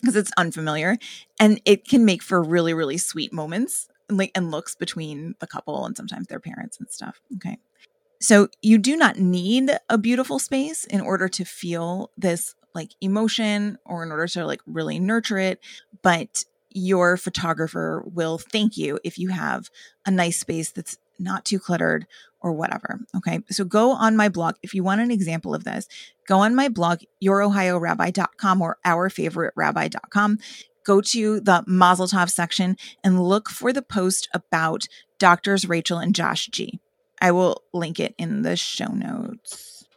[0.01, 0.97] because it's unfamiliar
[1.39, 5.47] and it can make for really really sweet moments and like and looks between the
[5.47, 7.19] couple and sometimes their parents and stuff.
[7.35, 7.57] Okay.
[8.21, 13.77] So you do not need a beautiful space in order to feel this like emotion
[13.85, 15.59] or in order to like really nurture it,
[16.01, 19.69] but your photographer will thank you if you have
[20.05, 22.05] a nice space that's not too cluttered
[22.41, 22.99] or whatever.
[23.15, 23.39] Okay.
[23.49, 24.55] So go on my blog.
[24.61, 25.87] If you want an example of this,
[26.27, 30.37] go on my blog, yourohiorabbi.com or ourfavoriterabbi.com.
[30.85, 36.13] Go to the Mazel Tov section and look for the post about doctors Rachel and
[36.13, 36.79] Josh G.
[37.21, 39.87] I will link it in the show notes.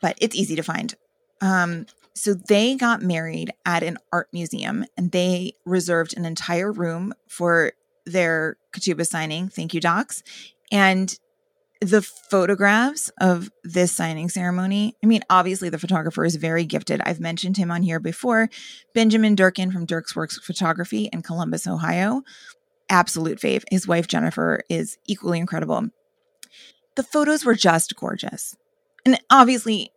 [0.00, 0.94] But it's easy to find.
[1.40, 7.14] Um, so they got married at an art museum and they reserved an entire room
[7.28, 7.72] for
[8.06, 9.48] their ketubah signing.
[9.48, 10.22] Thank you, docs.
[10.72, 11.16] And
[11.80, 17.00] the photographs of this signing ceremony, I mean, obviously the photographer is very gifted.
[17.04, 18.50] I've mentioned him on here before.
[18.94, 22.22] Benjamin Durkin from Dirk's Works Photography in Columbus, Ohio.
[22.88, 23.62] Absolute fave.
[23.70, 25.88] His wife, Jennifer, is equally incredible.
[26.96, 28.56] The photos were just gorgeous.
[29.06, 29.92] And obviously,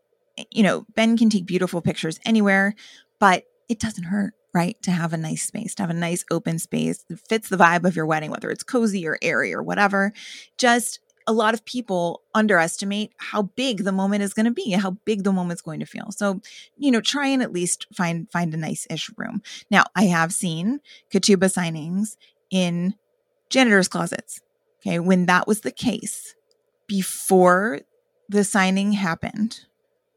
[0.49, 2.75] you know, Ben can take beautiful pictures anywhere,
[3.19, 4.81] but it doesn't hurt, right?
[4.83, 7.85] To have a nice space, to have a nice open space that fits the vibe
[7.85, 10.13] of your wedding, whether it's cozy or airy or whatever.
[10.57, 14.97] Just a lot of people underestimate how big the moment is going to be, how
[15.05, 16.11] big the moment's going to feel.
[16.11, 16.41] So,
[16.77, 19.41] you know, try and at least find find a nice-ish room.
[19.69, 20.79] Now, I have seen
[21.13, 22.17] ketubah signings
[22.49, 22.95] in
[23.49, 24.41] janitor's closets.
[24.79, 26.33] Okay, when that was the case
[26.87, 27.81] before
[28.27, 29.61] the signing happened,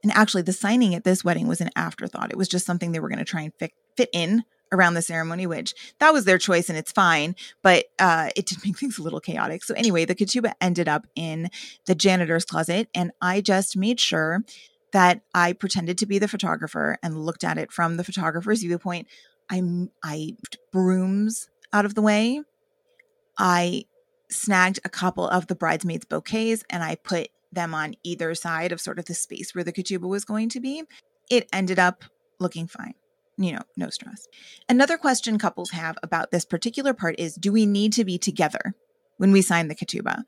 [0.05, 2.31] and actually the signing at this wedding was an afterthought.
[2.31, 5.03] It was just something they were going to try and fit, fit in around the
[5.03, 8.99] ceremony, which that was their choice and it's fine, but uh, it did make things
[8.99, 9.65] a little chaotic.
[9.65, 11.49] So, anyway, the ketubah ended up in
[11.87, 14.45] the janitor's closet, and I just made sure
[14.93, 19.09] that I pretended to be the photographer and looked at it from the photographer's viewpoint.
[19.51, 19.63] I,
[20.05, 20.37] I
[20.71, 22.43] brooms out of the way.
[23.37, 23.87] I
[24.31, 28.81] snagged a couple of the bridesmaids' bouquets and I put them on either side of
[28.81, 30.85] sort of the space where the ketubah was going to be.
[31.31, 32.05] It ended up
[32.39, 32.95] looking fine
[33.37, 34.29] you know, no stress.
[34.69, 38.75] Another question couples have about this particular part is do we need to be together
[39.17, 40.23] when we sign the ketubah?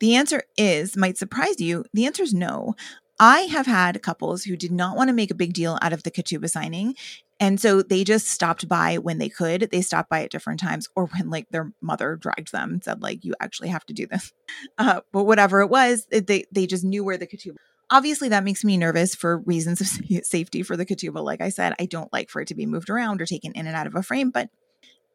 [0.00, 2.74] The answer is, might surprise you, the answer is no.
[3.18, 6.04] I have had couples who did not want to make a big deal out of
[6.04, 6.94] the ketubah signing.
[7.40, 9.70] And so they just stopped by when they could.
[9.72, 13.00] They stopped by at different times or when like their mother dragged them and said,
[13.00, 14.32] like, you actually have to do this.
[14.78, 17.56] Uh, but whatever it was, they, they just knew where the ketubah
[17.92, 19.88] Obviously, that makes me nervous for reasons of
[20.24, 21.24] safety for the ketubah.
[21.24, 23.66] Like I said, I don't like for it to be moved around or taken in
[23.66, 24.48] and out of a frame, but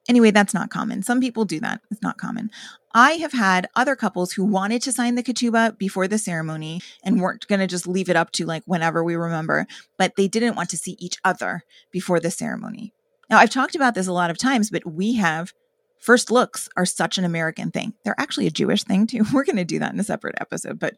[0.08, 1.04] anyway, that's not common.
[1.04, 1.82] Some people do that.
[1.92, 2.50] It's not common.
[2.94, 7.20] I have had other couples who wanted to sign the ketubah before the ceremony and
[7.20, 10.56] weren't going to just leave it up to like whenever we remember, but they didn't
[10.56, 12.94] want to see each other before the ceremony.
[13.30, 15.54] Now, I've talked about this a lot of times, but we have
[16.00, 17.94] first looks are such an American thing.
[18.04, 19.26] They're actually a Jewish thing too.
[19.34, 20.96] We're going to do that in a separate episode, but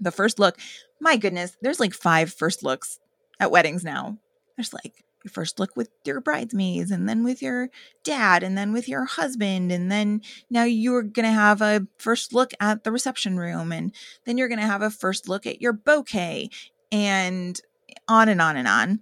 [0.00, 0.58] the first look,
[1.00, 2.98] my goodness, there's like five first looks
[3.38, 4.18] at weddings now.
[4.56, 7.70] There's like your first look with your bridesmaids, and then with your
[8.04, 12.52] dad, and then with your husband, and then now you're gonna have a first look
[12.60, 16.50] at the reception room, and then you're gonna have a first look at your bouquet,
[16.92, 17.60] and
[18.06, 19.00] on and on and on.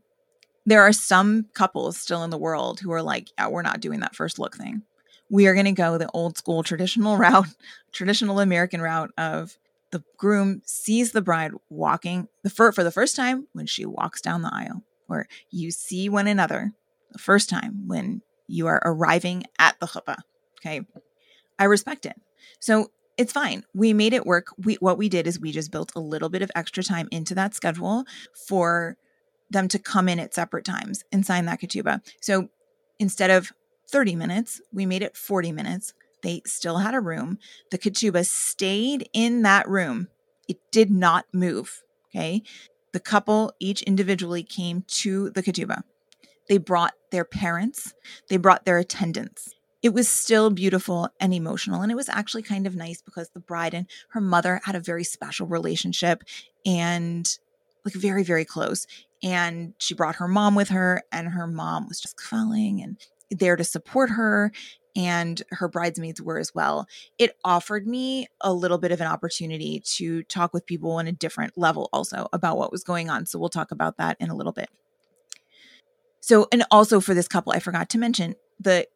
[0.64, 4.00] There are some couples still in the world who are like, yeah, we're not doing
[4.00, 4.82] that first look thing.
[5.30, 7.46] We are going to go the old school traditional route,
[7.92, 9.56] traditional American route of
[9.92, 14.20] the groom sees the bride walking the fir- for the first time when she walks
[14.20, 16.72] down the aisle, or you see one another
[17.12, 20.18] the first time when you are arriving at the chuppah.
[20.60, 20.82] Okay.
[21.58, 22.16] I respect it.
[22.60, 23.64] So it's fine.
[23.74, 24.48] We made it work.
[24.58, 27.34] We what we did is we just built a little bit of extra time into
[27.34, 28.04] that schedule
[28.46, 28.96] for
[29.50, 32.00] them to come in at separate times and sign that ketubah.
[32.20, 32.48] So
[32.98, 33.52] instead of
[33.88, 35.94] 30 minutes, we made it 40 minutes
[36.26, 37.38] they still had a room.
[37.70, 40.08] The ketubah stayed in that room.
[40.48, 41.82] It did not move.
[42.10, 42.42] Okay.
[42.96, 45.82] The couple each individually came to the ketubah.
[46.48, 47.92] They brought their parents,
[48.30, 49.52] they brought their attendants.
[49.82, 51.82] It was still beautiful and emotional.
[51.82, 54.80] And it was actually kind of nice because the bride and her mother had a
[54.80, 56.22] very special relationship
[56.64, 57.28] and
[57.84, 58.86] like very, very close.
[59.22, 62.98] And she brought her mom with her, and her mom was just kvelling and
[63.30, 64.52] there to support her
[64.96, 66.88] and her bridesmaids were as well.
[67.18, 71.12] It offered me a little bit of an opportunity to talk with people on a
[71.12, 73.26] different level also about what was going on.
[73.26, 74.70] So we'll talk about that in a little bit.
[76.20, 78.88] So, and also for this couple, I forgot to mention the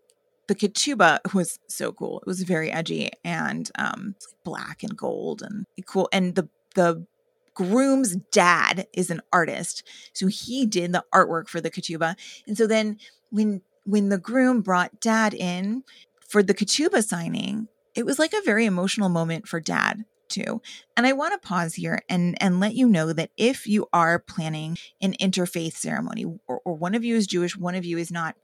[0.48, 2.18] the ketubah was so cool.
[2.20, 6.08] It was very edgy and um, black and gold and cool.
[6.12, 7.06] And the the
[7.54, 12.16] groom's dad is an artist, so he did the artwork for the ketubah.
[12.48, 12.96] And so then
[13.30, 15.82] when when the groom brought dad in
[16.28, 20.62] for the ketubah signing, it was like a very emotional moment for dad too.
[20.96, 24.18] And I want to pause here and and let you know that if you are
[24.18, 28.10] planning an interfaith ceremony or, or one of you is Jewish, one of you is
[28.12, 28.36] not,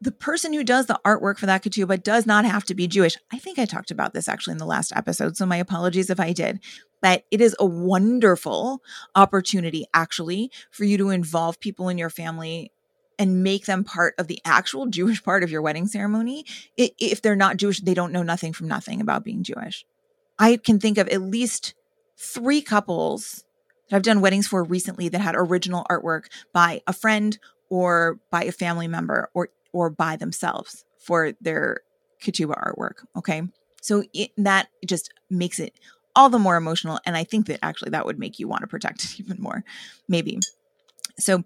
[0.00, 3.16] the person who does the artwork for that ketubah does not have to be Jewish.
[3.32, 6.18] I think I talked about this actually in the last episode, so my apologies if
[6.18, 6.60] I did.
[7.02, 8.80] But it is a wonderful
[9.14, 12.72] opportunity actually for you to involve people in your family
[13.18, 16.44] and make them part of the actual Jewish part of your wedding ceremony.
[16.76, 19.84] If they're not Jewish, they don't know nothing from nothing about being Jewish.
[20.38, 21.74] I can think of at least
[22.16, 23.44] three couples
[23.88, 27.38] that I've done weddings for recently that had original artwork by a friend
[27.70, 31.80] or by a family member or or by themselves for their
[32.22, 33.04] ketubah artwork.
[33.16, 33.42] Okay,
[33.82, 35.74] so it, that just makes it
[36.16, 38.68] all the more emotional, and I think that actually that would make you want to
[38.68, 39.64] protect it even more,
[40.08, 40.38] maybe.
[41.18, 41.44] So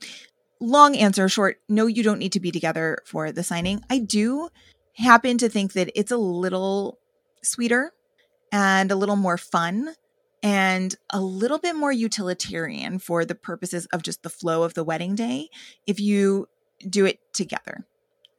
[0.61, 3.83] long answer short, no, you don't need to be together for the signing.
[3.91, 4.49] I do
[4.97, 6.99] happen to think that it's a little
[7.43, 7.93] sweeter
[8.51, 9.95] and a little more fun
[10.43, 14.85] and a little bit more utilitarian for the purposes of just the flow of the
[14.85, 15.49] wedding day
[15.87, 16.49] if you
[16.89, 17.87] do it together.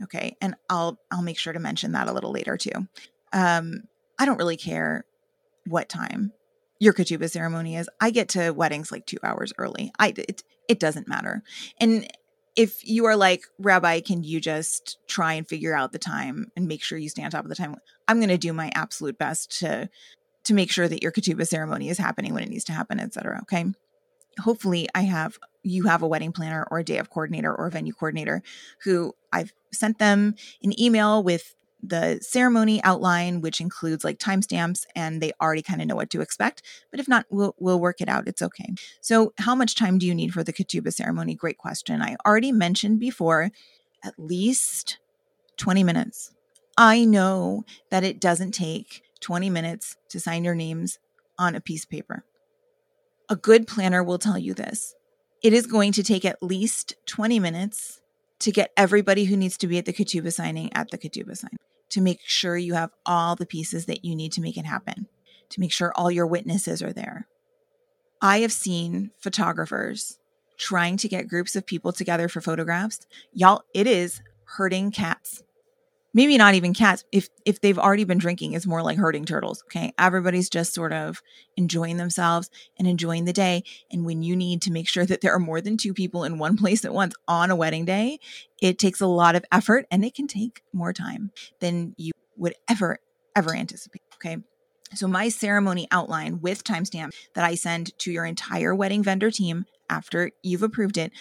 [0.03, 0.35] Okay.
[0.41, 2.87] And I'll I'll make sure to mention that a little later too.
[3.33, 3.83] Um,
[4.17, 5.05] I don't really care
[5.65, 6.31] what time
[6.79, 7.89] your ketubah ceremony is.
[7.99, 9.91] I get to weddings like two hours early.
[9.99, 11.43] I it it doesn't matter.
[11.79, 12.07] And
[12.55, 16.67] if you are like rabbi can you just try and figure out the time and
[16.67, 17.75] make sure you stay on top of the time
[18.07, 19.89] i'm going to do my absolute best to
[20.43, 23.39] to make sure that your ketubah ceremony is happening when it needs to happen etc
[23.41, 23.65] okay
[24.41, 27.71] hopefully i have you have a wedding planner or a day of coordinator or a
[27.71, 28.41] venue coordinator
[28.83, 35.21] who i've sent them an email with the ceremony outline, which includes like timestamps, and
[35.21, 36.61] they already kind of know what to expect.
[36.91, 38.27] But if not, we'll we'll work it out.
[38.27, 38.73] It's okay.
[39.01, 41.35] So, how much time do you need for the ketubah ceremony?
[41.35, 42.01] Great question.
[42.01, 43.51] I already mentioned before,
[44.03, 44.99] at least
[45.57, 46.31] 20 minutes.
[46.77, 50.97] I know that it doesn't take 20 minutes to sign your names
[51.37, 52.23] on a piece of paper.
[53.29, 54.95] A good planner will tell you this.
[55.43, 58.01] It is going to take at least 20 minutes
[58.39, 61.57] to get everybody who needs to be at the ketubah signing at the ketubah sign,
[61.89, 65.07] to make sure you have all the pieces that you need to make it happen,
[65.49, 67.27] to make sure all your witnesses are there.
[68.21, 70.17] I have seen photographers
[70.57, 73.07] trying to get groups of people together for photographs.
[73.33, 75.43] Y'all, it is herding cats
[76.13, 79.63] maybe not even cats if if they've already been drinking it's more like herding turtles
[79.67, 79.93] okay?
[79.97, 81.21] Everybody's just sort of
[81.57, 85.33] enjoying themselves and enjoying the day and when you need to make sure that there
[85.33, 88.19] are more than two people in one place at once on a wedding day
[88.61, 92.55] it takes a lot of effort and it can take more time than you would
[92.69, 92.99] ever
[93.35, 94.37] ever anticipate okay?
[94.95, 99.65] So my ceremony outline with timestamp that i send to your entire wedding vendor team
[99.89, 101.11] after you've approved it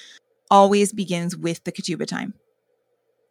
[0.51, 2.35] always begins with the ketubah time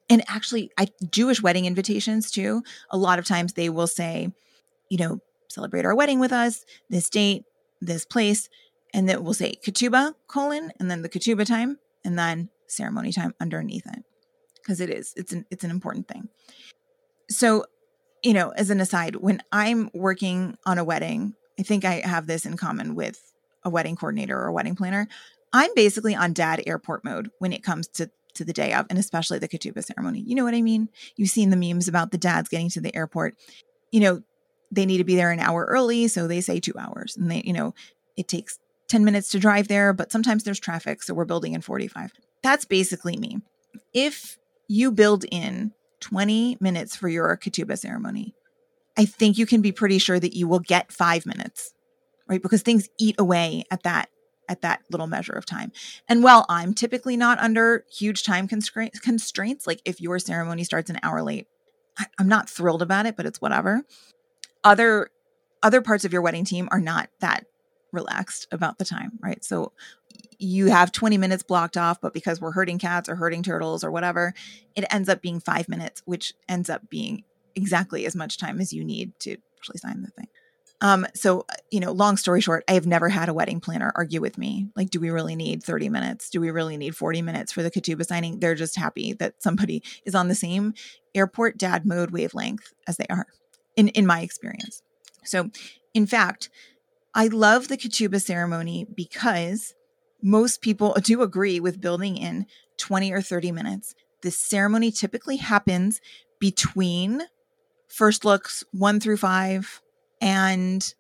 [0.09, 4.29] and actually I Jewish wedding invitations too, a lot of times they will say,
[4.89, 7.43] you know, celebrate our wedding with us, this date,
[7.81, 8.49] this place,
[8.93, 13.33] and then we'll say ketubah colon and then the ketubah time and then ceremony time
[13.39, 14.03] underneath it
[14.55, 16.29] because it is it's an it's an important thing.
[17.29, 17.65] So,
[18.23, 22.27] you know, as an aside, when I'm working on a wedding, I think I have
[22.27, 23.33] this in common with
[23.63, 25.07] a wedding coordinator or a wedding planner.
[25.53, 28.97] I'm basically on dad airport mode when it comes to to the day of, and
[28.97, 30.23] especially the ketubah ceremony.
[30.25, 30.89] You know what I mean?
[31.15, 33.35] You've seen the memes about the dads getting to the airport.
[33.91, 34.21] You know,
[34.71, 37.15] they need to be there an hour early, so they say two hours.
[37.17, 37.73] And they, you know,
[38.15, 38.59] it takes
[38.89, 42.11] 10 minutes to drive there, but sometimes there's traffic, so we're building in 45.
[42.43, 43.39] That's basically me.
[43.93, 48.33] If you build in 20 minutes for your ketubah ceremony,
[48.97, 51.73] I think you can be pretty sure that you will get five minutes,
[52.27, 52.41] right?
[52.41, 54.09] Because things eat away at that
[54.49, 55.71] at that little measure of time.
[56.07, 60.99] And while I'm typically not under huge time constraints, like if your ceremony starts an
[61.03, 61.47] hour late,
[61.97, 63.83] I, I'm not thrilled about it, but it's whatever.
[64.63, 65.09] Other
[65.63, 67.45] other parts of your wedding team are not that
[67.91, 69.43] relaxed about the time, right?
[69.43, 69.73] So
[70.39, 73.91] you have 20 minutes blocked off, but because we're herding cats or herding turtles or
[73.91, 74.33] whatever,
[74.75, 77.23] it ends up being five minutes, which ends up being
[77.55, 80.27] exactly as much time as you need to actually sign the thing.
[80.79, 83.91] Um, so, uh, you know, long story short, I have never had a wedding planner
[83.95, 84.67] argue with me.
[84.75, 86.29] Like, do we really need 30 minutes?
[86.29, 88.39] Do we really need 40 minutes for the ketubah signing?
[88.39, 90.73] They're just happy that somebody is on the same
[91.15, 93.25] airport dad mode wavelength as they are,
[93.75, 94.83] in, in my experience.
[95.23, 95.49] So,
[95.95, 96.49] in fact,
[97.15, 99.73] I love the ketubah ceremony because
[100.21, 102.45] most people do agree with building in
[102.77, 103.95] 20 or 30 minutes.
[104.21, 106.01] The ceremony typically happens
[106.39, 107.23] between
[107.87, 109.81] first looks one through five
[110.21, 110.93] and,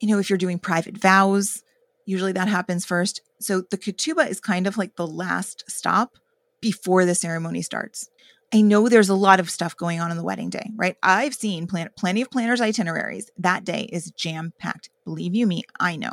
[0.00, 1.62] you know, if you're doing private vows,
[2.06, 3.20] usually that happens first.
[3.40, 6.16] So the ketubah is kind of like the last stop
[6.60, 8.08] before the ceremony starts.
[8.52, 10.96] I know there's a lot of stuff going on on the wedding day, right?
[11.02, 13.30] I've seen plan- plenty of planners' itineraries.
[13.36, 14.88] That day is jam packed.
[15.04, 16.12] Believe you me, I know.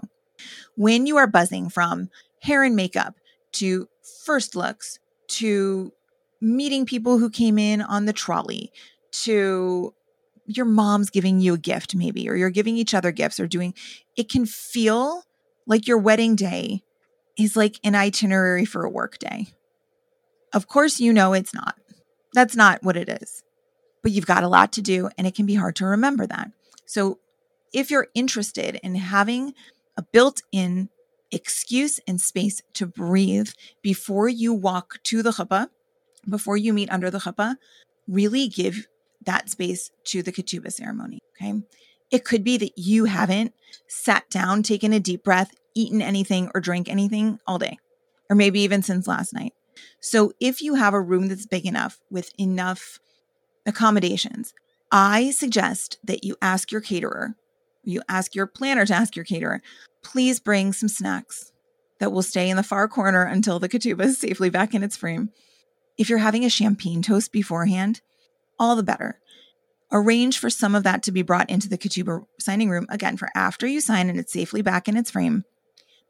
[0.75, 2.09] When you are buzzing from
[2.41, 3.15] hair and makeup
[3.53, 3.87] to
[4.25, 5.93] first looks to
[6.41, 8.71] meeting people who came in on the trolley
[9.11, 9.93] to
[10.45, 13.73] your mom's giving you a gift maybe or you're giving each other gifts or doing
[14.15, 15.23] it can feel
[15.67, 16.81] like your wedding day
[17.37, 19.47] is like an itinerary for a work day.
[20.53, 21.75] Of course you know it's not.
[22.33, 23.43] That's not what it is.
[24.03, 26.51] But you've got a lot to do and it can be hard to remember that.
[26.85, 27.19] So
[27.73, 29.53] if you're interested in having
[29.97, 30.89] a built-in
[31.31, 33.49] excuse and space to breathe
[33.81, 35.69] before you walk to the chuppah,
[36.29, 37.55] before you meet under the chuppah,
[38.07, 38.87] really give
[39.25, 41.19] that space to the ketubah ceremony.
[41.35, 41.61] Okay.
[42.11, 43.53] It could be that you haven't
[43.87, 47.77] sat down, taken a deep breath, eaten anything or drank anything all day,
[48.29, 49.53] or maybe even since last night.
[49.99, 52.99] So if you have a room that's big enough with enough
[53.65, 54.53] accommodations,
[54.91, 57.35] I suggest that you ask your caterer,
[57.83, 59.61] you ask your planner to ask your caterer,
[60.03, 61.51] please bring some snacks
[61.99, 64.95] that will stay in the far corner until the ketubah is safely back in its
[64.95, 65.31] frame.
[65.97, 68.01] If you're having a champagne toast beforehand,
[68.59, 69.19] all the better.
[69.91, 73.29] Arrange for some of that to be brought into the ketubah signing room again for
[73.35, 75.45] after you sign and it's safely back in its frame.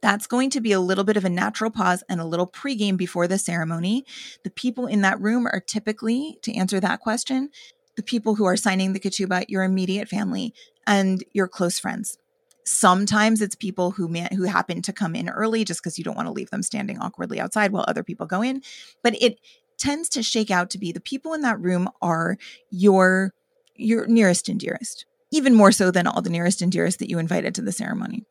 [0.01, 2.97] That's going to be a little bit of a natural pause and a little pregame
[2.97, 4.05] before the ceremony.
[4.43, 7.49] The people in that room are typically, to answer that question,
[7.95, 10.53] the people who are signing the ketubah, your immediate family
[10.85, 12.17] and your close friends.
[12.65, 16.27] Sometimes it's people who who happen to come in early just because you don't want
[16.27, 18.61] to leave them standing awkwardly outside while other people go in.
[19.03, 19.39] But it
[19.85, 22.37] tends to shake out to be the people in that room are
[22.71, 23.33] your
[23.75, 27.19] your nearest and dearest, even more so than all the nearest and dearest that you
[27.19, 28.23] invited to the ceremony.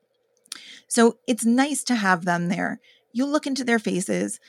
[0.89, 2.81] So it's nice to have them there.
[3.13, 4.41] You look into their faces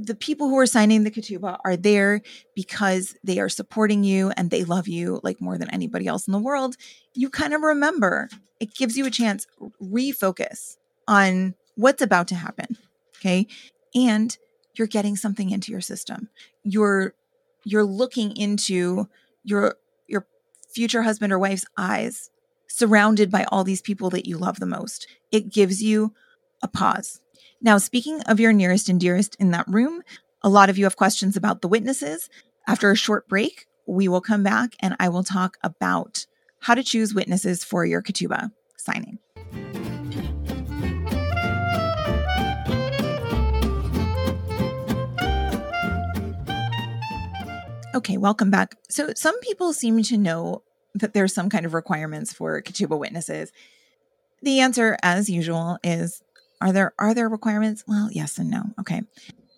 [0.00, 2.22] the people who are signing the ketubah are there
[2.54, 6.32] because they are supporting you and they love you like more than anybody else in
[6.32, 6.76] the world.
[7.14, 8.28] You kind of remember,
[8.60, 9.44] it gives you a chance
[9.82, 10.76] refocus
[11.08, 12.76] on what's about to happen.
[13.16, 13.48] Okay.
[13.92, 14.38] And
[14.78, 16.28] you're getting something into your system.
[16.62, 17.14] You're
[17.64, 19.08] you're looking into
[19.44, 19.76] your
[20.06, 20.26] your
[20.72, 22.30] future husband or wife's eyes
[22.68, 25.08] surrounded by all these people that you love the most.
[25.32, 26.14] It gives you
[26.62, 27.20] a pause
[27.60, 30.02] now, speaking of your nearest and dearest in that room,
[30.42, 32.28] a lot of you have questions about the witnesses.
[32.68, 36.26] After a short break, we will come back and I will talk about
[36.60, 39.18] how to choose witnesses for your ketubah signing.
[47.98, 48.76] Okay, welcome back.
[48.88, 50.62] So, some people seem to know
[50.94, 53.50] that there's some kind of requirements for ketubah witnesses.
[54.40, 56.22] The answer, as usual, is
[56.60, 57.82] are there are there requirements?
[57.88, 58.66] Well, yes and no.
[58.78, 59.02] Okay.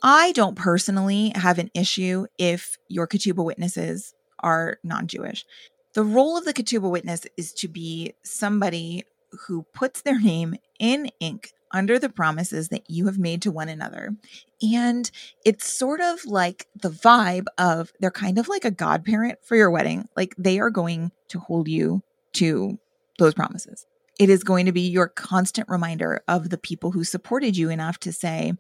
[0.03, 5.45] I don't personally have an issue if your ketubah witnesses are non-Jewish.
[5.93, 9.05] The role of the ketubah witness is to be somebody
[9.49, 13.69] who puts their name in ink under the promises that you have made to one
[13.69, 14.17] another.
[14.63, 15.11] And
[15.45, 19.71] it's sort of like the vibe of they're kind of like a godparent for your
[19.71, 20.09] wedding.
[20.17, 22.03] Like they are going to hold you
[22.35, 22.79] to
[23.19, 23.87] those promises
[24.21, 27.99] it is going to be your constant reminder of the people who supported you enough
[28.01, 28.53] to say,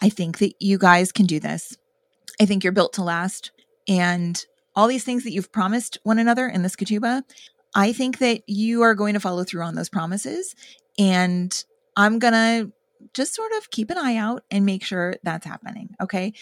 [0.00, 1.76] I think that you guys can do this.
[2.40, 3.50] I think you're built to last.
[3.88, 4.40] And
[4.76, 7.24] all these things that you've promised one another in this ketubah,
[7.74, 10.54] I think that you are going to follow through on those promises.
[11.00, 11.64] And
[11.98, 12.72] I'm going to
[13.12, 15.96] just sort of keep an eye out and make sure that's happening.
[16.00, 16.32] Okay.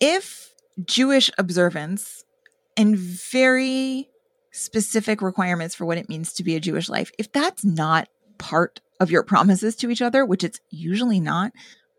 [0.00, 0.54] If
[0.84, 2.24] Jewish observance
[2.76, 4.08] and very
[4.52, 8.08] specific requirements for what it means to be a Jewish life, if that's not
[8.38, 11.50] part of your promises to each other, which it's usually not,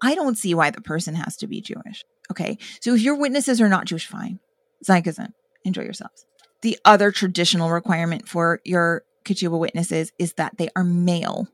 [0.01, 2.05] I don't see why the person has to be Jewish.
[2.32, 2.57] Okay.
[2.80, 4.39] So if your witnesses are not Jewish, fine.
[4.86, 5.34] Zeitgeist,
[5.66, 6.26] enjoy yourselves.
[6.62, 11.49] The other traditional requirement for your ketubah witnesses is that they are male.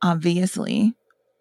[0.00, 0.94] Obviously,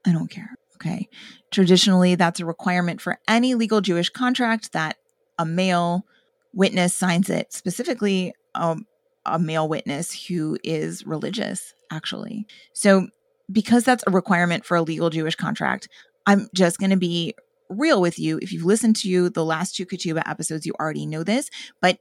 [0.05, 0.55] I don't care.
[0.75, 1.07] Okay.
[1.51, 4.97] Traditionally, that's a requirement for any legal Jewish contract that
[5.37, 6.05] a male
[6.53, 8.85] witness signs it, specifically um,
[9.25, 12.47] a male witness who is religious actually.
[12.73, 13.07] So,
[13.51, 15.89] because that's a requirement for a legal Jewish contract,
[16.25, 17.35] I'm just going to be
[17.69, 18.39] real with you.
[18.41, 21.49] If you've listened to the last two ketubah episodes, you already know this,
[21.81, 21.99] but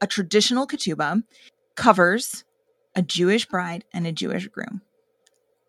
[0.00, 1.22] a traditional ketubah
[1.74, 2.44] covers
[2.94, 4.80] a Jewish bride and a Jewish groom.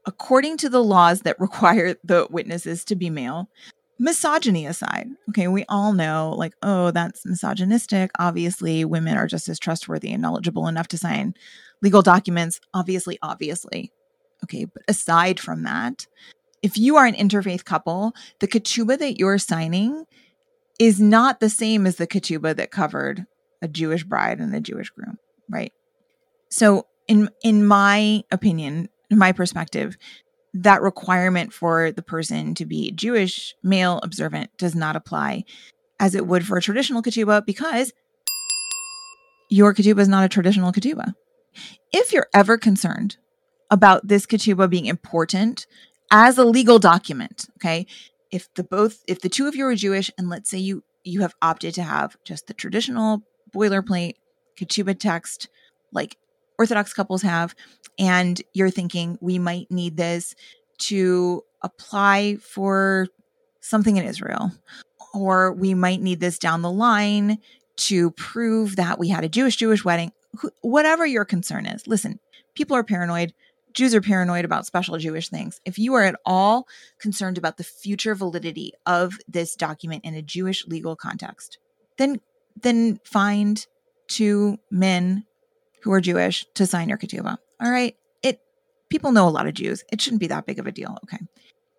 [0.08, 3.50] According to the laws that require the witnesses to be male,
[4.00, 8.10] misogyny aside, okay, we all know, like, oh, that's misogynistic.
[8.18, 11.36] Obviously, women are just as trustworthy and knowledgeable enough to sign
[11.82, 12.60] legal documents.
[12.74, 13.92] Obviously, obviously.
[14.44, 16.08] Okay, but aside from that,
[16.62, 20.06] if you are an interfaith couple, the ketubah that you're signing
[20.80, 23.26] is not the same as the ketubah that covered
[23.62, 25.18] a Jewish bride and a Jewish groom,
[25.50, 25.74] right?
[26.50, 29.98] So, in in my opinion, in my perspective,
[30.54, 35.44] that requirement for the person to be Jewish, male, observant does not apply
[36.00, 37.94] as it would for a traditional ketubah because
[39.50, 41.14] your ketubah is not a traditional ketubah.
[41.92, 43.18] If you're ever concerned
[43.70, 45.68] about this ketubah being important
[46.12, 47.86] as a legal document, okay,
[48.32, 51.22] if the both if the two of you are Jewish and let's say you you
[51.22, 53.24] have opted to have just the traditional
[53.56, 54.16] boilerplate
[54.60, 55.50] ketubah text
[55.92, 56.18] like
[56.60, 57.56] Orthodox couples have,
[58.00, 60.36] and you're thinking we might need this
[60.80, 63.08] to apply for
[63.62, 64.52] something in Israel,
[65.14, 67.40] or we might need this down the line
[67.78, 70.12] to prove that we had a Jewish Jewish wedding,
[70.62, 71.86] whatever your concern is.
[71.88, 72.20] Listen,
[72.56, 73.34] people are paranoid.
[73.74, 75.62] Jews are paranoid about special Jewish things.
[75.64, 76.68] If you are at all
[77.00, 81.60] concerned about the future validity of this document in a Jewish legal context,
[81.98, 82.20] then
[82.60, 83.68] then find
[84.08, 85.26] two men
[85.82, 87.38] who are Jewish to sign your ketubah.
[87.62, 87.96] All right.
[88.24, 88.42] It
[88.90, 89.84] people know a lot of Jews.
[89.92, 90.98] It shouldn't be that big of a deal.
[91.04, 91.20] Okay.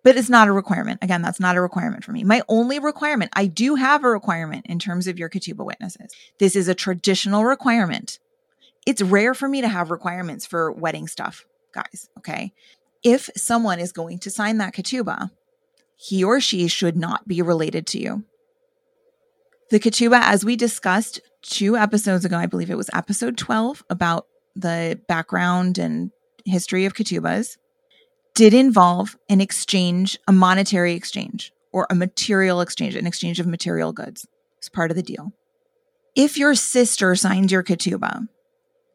[0.04, 1.00] But it's not a requirement.
[1.02, 2.24] Again, that's not a requirement for me.
[2.24, 6.12] My only requirement, I do have a requirement in terms of your ketubah witnesses.
[6.38, 8.18] This is a traditional requirement.
[8.88, 11.44] it's rare for me to have requirements for wedding stuff,
[11.74, 12.08] guys.
[12.16, 12.54] Okay.
[13.04, 15.30] If someone is going to sign that ketubah,
[15.94, 18.24] he or she should not be related to you.
[19.68, 24.26] The ketubah, as we discussed two episodes ago, I believe it was episode 12 about
[24.54, 26.10] the background and
[26.44, 27.56] history of ketubahs,
[28.34, 33.92] did involve an exchange, a monetary exchange, or a material exchange, an exchange of material
[33.92, 34.26] goods.
[34.58, 35.32] It's part of the deal.
[36.14, 38.26] If your sister signs your ketubah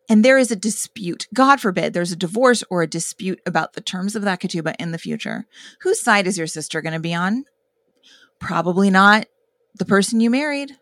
[0.09, 3.81] and there is a dispute, God forbid, there's a divorce or a dispute about the
[3.81, 5.45] terms of that ketubah in the future,
[5.81, 7.45] whose side is your sister going to be on?
[8.39, 9.25] Probably not
[9.75, 10.75] the person you married.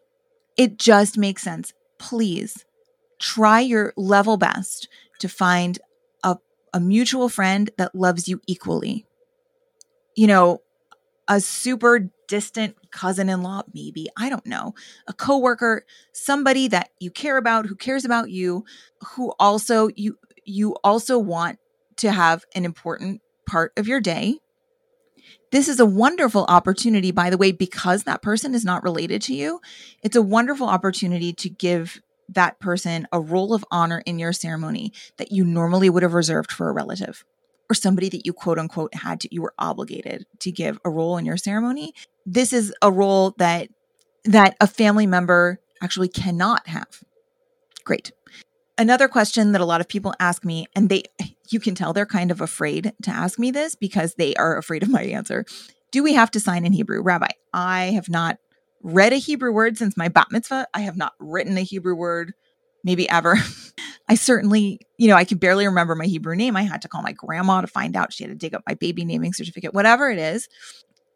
[0.58, 1.74] It just makes sense.
[1.97, 2.66] Please
[3.20, 4.88] try your level best
[5.20, 5.80] to find
[6.24, 6.38] a,
[6.74, 9.06] a mutual friend that loves you equally.
[10.16, 10.62] You know,
[11.28, 14.74] a super distant cousin in law, maybe, I don't know,
[15.08, 18.66] a coworker, somebody that you care about, who cares about you,
[19.16, 21.60] who also you you also want
[21.97, 24.39] to have an important part of your day
[25.52, 29.34] this is a wonderful opportunity, by the way, because that person is not related to
[29.34, 29.60] you.
[30.02, 34.93] It's a wonderful opportunity to give that person a role of honor in your ceremony
[35.18, 37.26] that you normally would have reserved for a relative
[37.72, 41.18] or somebody that you quote unquote had to, you were obligated to give a role
[41.18, 41.93] in your ceremony.
[42.26, 43.70] This is a role that,
[44.26, 47.02] that a family member actually cannot have.
[47.86, 48.12] Great.
[48.78, 51.04] Another question that a lot of people ask me, and they,
[51.54, 54.84] you can tell they're kind of afraid to ask me this because they are afraid
[54.84, 55.45] of my answer.
[55.91, 57.02] Do we have to sign in Hebrew?
[57.02, 58.38] Rabbi, I have not
[58.82, 60.68] read a Hebrew word since my bat mitzvah.
[60.74, 62.34] I have not written a Hebrew word,
[62.84, 63.38] maybe ever.
[64.08, 66.58] I certainly, you know, I can barely remember my Hebrew name.
[66.58, 68.14] I had to call my grandma to find out.
[68.14, 70.47] She had to dig up my baby naming certificate, whatever it is.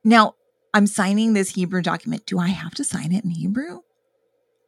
[0.03, 0.35] Now,
[0.73, 2.25] I'm signing this Hebrew document.
[2.25, 3.79] Do I have to sign it in Hebrew?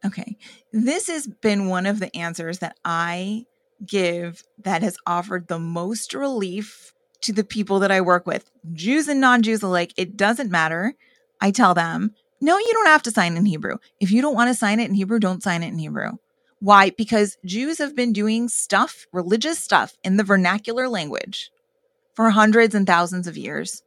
[0.05, 0.37] Okay.
[0.71, 3.45] This has been one of the answers that I
[3.85, 9.07] give that has offered the most relief to the people that I work with, Jews
[9.07, 9.93] and non Jews alike.
[9.97, 10.93] It doesn't matter.
[11.41, 13.77] I tell them, no, you don't have to sign in Hebrew.
[13.99, 16.11] If you don't want to sign it in Hebrew, don't sign it in Hebrew.
[16.59, 16.91] Why?
[16.91, 21.51] Because Jews have been doing stuff, religious stuff, in the vernacular language
[22.15, 23.83] for hundreds and thousands of years.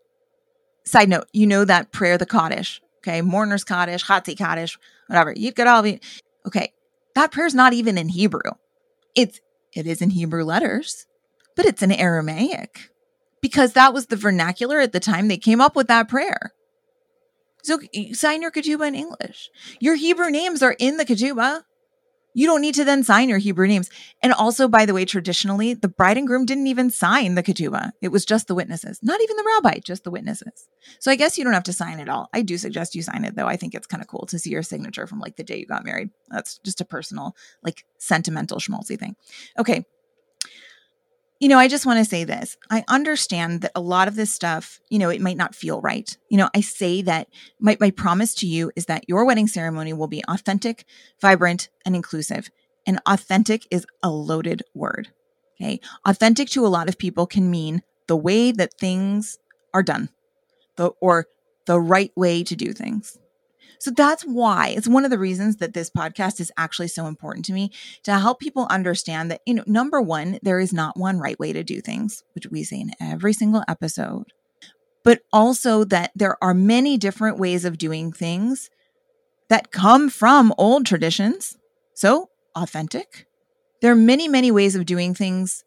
[0.84, 3.22] Side note, you know that prayer, the Kaddish, okay?
[3.22, 4.78] Mourner's Kaddish, Chatzi Kaddish,
[5.08, 5.34] whatever.
[5.68, 6.00] All be,
[6.46, 6.72] okay.
[7.14, 8.52] That prayer's not even in Hebrew.
[9.14, 9.40] It's
[9.74, 11.06] it is in Hebrew letters,
[11.56, 12.90] but it's in Aramaic
[13.40, 16.52] because that was the vernacular at the time they came up with that prayer.
[17.62, 17.78] So
[18.12, 19.50] sign your ketubah in English.
[19.80, 21.62] Your Hebrew names are in the ketubah.
[22.34, 23.90] You don't need to then sign your Hebrew names.
[24.22, 27.90] And also, by the way, traditionally, the bride and groom didn't even sign the ketubah.
[28.00, 30.68] It was just the witnesses, not even the rabbi, just the witnesses.
[31.00, 32.28] So I guess you don't have to sign it all.
[32.32, 33.46] I do suggest you sign it, though.
[33.46, 35.66] I think it's kind of cool to see your signature from like the day you
[35.66, 36.10] got married.
[36.28, 39.16] That's just a personal, like sentimental schmaltzy thing.
[39.58, 39.84] Okay
[41.40, 42.58] you know, I just want to say this.
[42.70, 46.16] I understand that a lot of this stuff, you know, it might not feel right.
[46.28, 47.28] You know, I say that
[47.58, 50.84] my, my promise to you is that your wedding ceremony will be authentic,
[51.20, 52.50] vibrant, and inclusive.
[52.86, 55.08] And authentic is a loaded word.
[55.60, 55.80] Okay.
[56.06, 59.38] Authentic to a lot of people can mean the way that things
[59.72, 60.10] are done,
[60.76, 61.26] the, or
[61.66, 63.18] the right way to do things.
[63.80, 67.46] So that's why it's one of the reasons that this podcast is actually so important
[67.46, 67.72] to me
[68.02, 71.54] to help people understand that, you know, number one, there is not one right way
[71.54, 74.32] to do things, which we say in every single episode,
[75.02, 78.68] but also that there are many different ways of doing things
[79.48, 81.56] that come from old traditions.
[81.94, 83.26] So authentic.
[83.80, 85.64] There are many, many ways of doing things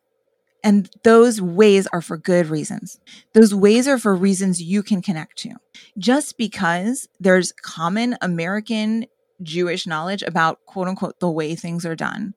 [0.63, 2.99] and those ways are for good reasons.
[3.33, 5.55] Those ways are for reasons you can connect to.
[5.97, 9.05] Just because there's common American
[9.41, 12.33] Jewish knowledge about quote unquote the way things are done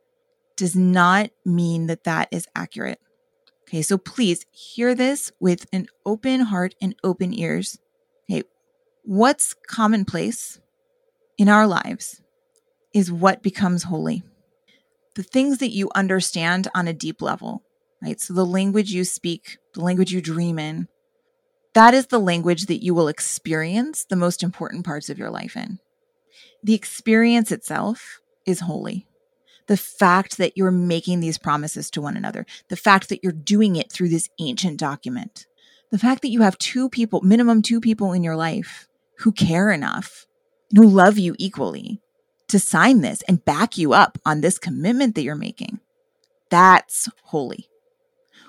[0.56, 2.98] does not mean that that is accurate.
[3.68, 7.78] Okay, so please hear this with an open heart and open ears.
[8.28, 8.42] Okay,
[9.04, 10.60] what's commonplace
[11.38, 12.22] in our lives
[12.94, 14.22] is what becomes holy.
[15.16, 17.62] The things that you understand on a deep level,
[18.02, 18.20] right?
[18.20, 20.88] So the language you speak, the language you dream in,
[21.74, 25.56] that is the language that you will experience the most important parts of your life
[25.56, 25.78] in.
[26.62, 29.06] The experience itself is holy.
[29.66, 33.76] The fact that you're making these promises to one another, the fact that you're doing
[33.76, 35.46] it through this ancient document,
[35.90, 38.86] the fact that you have two people, minimum two people in your life
[39.18, 40.26] who care enough,
[40.74, 42.00] who love you equally
[42.48, 45.80] to sign this and back you up on this commitment that you're making.
[46.50, 47.68] That's holy.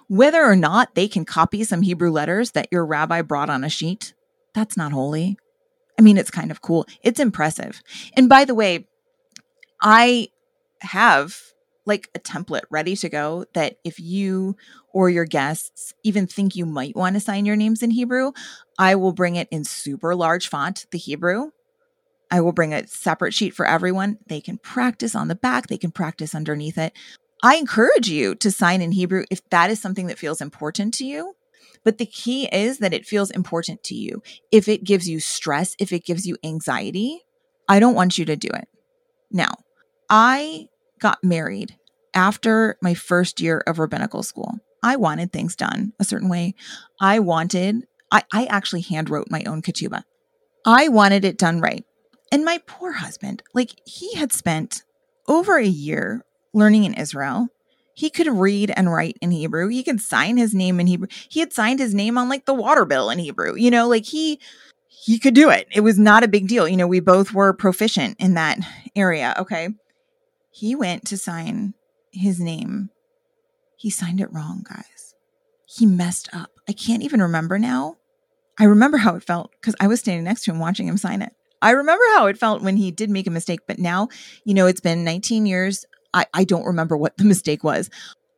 [0.07, 3.69] Whether or not they can copy some Hebrew letters that your rabbi brought on a
[3.69, 4.13] sheet,
[4.53, 5.37] that's not holy.
[5.99, 6.85] I mean, it's kind of cool.
[7.03, 7.81] It's impressive.
[8.15, 8.87] And by the way,
[9.81, 10.29] I
[10.81, 11.37] have
[11.85, 14.55] like a template ready to go that if you
[14.93, 18.33] or your guests even think you might want to sign your names in Hebrew,
[18.77, 21.51] I will bring it in super large font, the Hebrew.
[22.29, 24.17] I will bring a separate sheet for everyone.
[24.27, 26.93] They can practice on the back, they can practice underneath it.
[27.43, 31.05] I encourage you to sign in Hebrew if that is something that feels important to
[31.05, 31.35] you.
[31.83, 34.21] But the key is that it feels important to you.
[34.51, 37.21] If it gives you stress, if it gives you anxiety,
[37.69, 38.67] I don't want you to do it.
[39.31, 39.53] Now,
[40.09, 40.67] I
[40.99, 41.77] got married
[42.13, 44.55] after my first year of rabbinical school.
[44.81, 46.55] I wanted things done a certain way.
[46.99, 50.03] I wanted, I, I actually hand wrote my own ketubah.
[50.65, 51.85] I wanted it done right.
[52.31, 54.83] And my poor husband, like he had spent
[55.27, 57.47] over a year learning in Israel.
[57.93, 59.69] He could read and write in Hebrew.
[59.69, 61.07] He could sign his name in Hebrew.
[61.29, 63.55] He had signed his name on like the water bill in Hebrew.
[63.55, 64.39] You know, like he
[64.87, 65.67] he could do it.
[65.71, 66.67] It was not a big deal.
[66.67, 68.59] You know, we both were proficient in that
[68.95, 69.69] area, okay?
[70.51, 71.73] He went to sign
[72.11, 72.89] his name.
[73.77, 75.15] He signed it wrong, guys.
[75.65, 76.49] He messed up.
[76.67, 77.97] I can't even remember now.
[78.59, 81.21] I remember how it felt because I was standing next to him watching him sign
[81.21, 81.31] it.
[81.61, 84.09] I remember how it felt when he did make a mistake, but now,
[84.45, 85.85] you know, it's been 19 years.
[86.13, 87.89] I, I don't remember what the mistake was.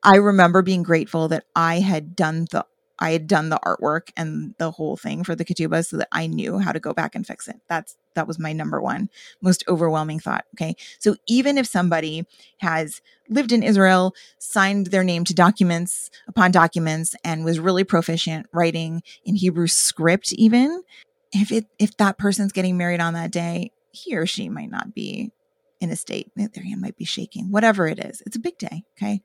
[0.04, 2.66] I remember being grateful that I had done the
[3.02, 6.28] I had done the artwork and the whole thing for the ketubah so that I
[6.28, 7.56] knew how to go back and fix it.
[7.70, 9.10] That's that was my number one
[9.42, 10.46] most overwhelming thought.
[10.56, 10.76] Okay.
[11.00, 12.26] So even if somebody
[12.58, 18.48] has lived in Israel, signed their name to documents upon documents, and was really proficient
[18.54, 20.84] writing in Hebrew script, even
[21.32, 24.94] if it if that person's getting married on that day, he or she might not
[24.94, 25.32] be
[25.80, 26.32] in a state.
[26.36, 27.52] Their hand might be shaking.
[27.52, 28.84] Whatever it is, it's a big day.
[28.98, 29.22] Okay.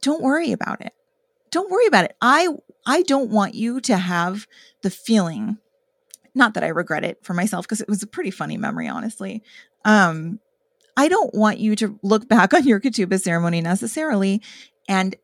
[0.00, 0.92] Don't worry about it
[1.52, 2.16] don't worry about it.
[2.20, 2.48] I
[2.84, 4.48] I don't want you to have
[4.82, 5.58] the feeling
[6.34, 9.44] not that I regret it for myself because it was a pretty funny memory honestly.
[9.84, 10.40] Um
[10.96, 14.42] I don't want you to look back on your ketubah ceremony necessarily
[14.88, 15.14] and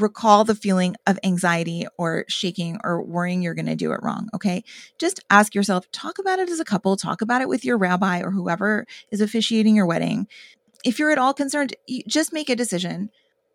[0.00, 4.28] recall the feeling of anxiety or shaking or worrying you're going to do it wrong.
[4.34, 4.64] Okay.
[4.98, 8.20] Just ask yourself, talk about it as a couple, talk about it with your rabbi
[8.20, 10.26] or whoever is officiating your wedding.
[10.84, 11.74] If you're at all concerned,
[12.06, 13.10] just make a decision.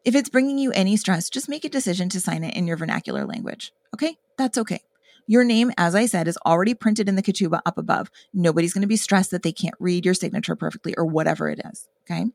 [0.06, 2.78] If it's bringing you any stress, just make a decision to sign it in your
[2.78, 3.72] vernacular language.
[3.94, 4.18] Okay?
[4.38, 4.82] That's okay.
[5.26, 8.12] Your name, as I said, is already printed in the ketubah up above.
[8.34, 11.62] Nobody's going to be stressed that they can't read your signature perfectly or whatever it
[11.64, 11.88] is.
[12.06, 12.26] Okay?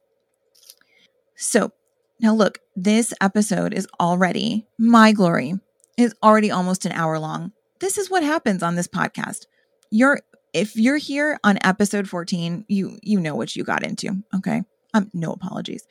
[1.37, 1.73] So
[2.21, 5.55] now look, this episode is already my glory,
[5.97, 7.53] is already almost an hour long.
[7.81, 9.47] This is what happens on this podcast.
[9.91, 10.21] You're
[10.55, 14.23] if you're here on episode 14, you you know what you got into.
[14.35, 14.63] Okay.
[14.95, 15.87] Um, no apologies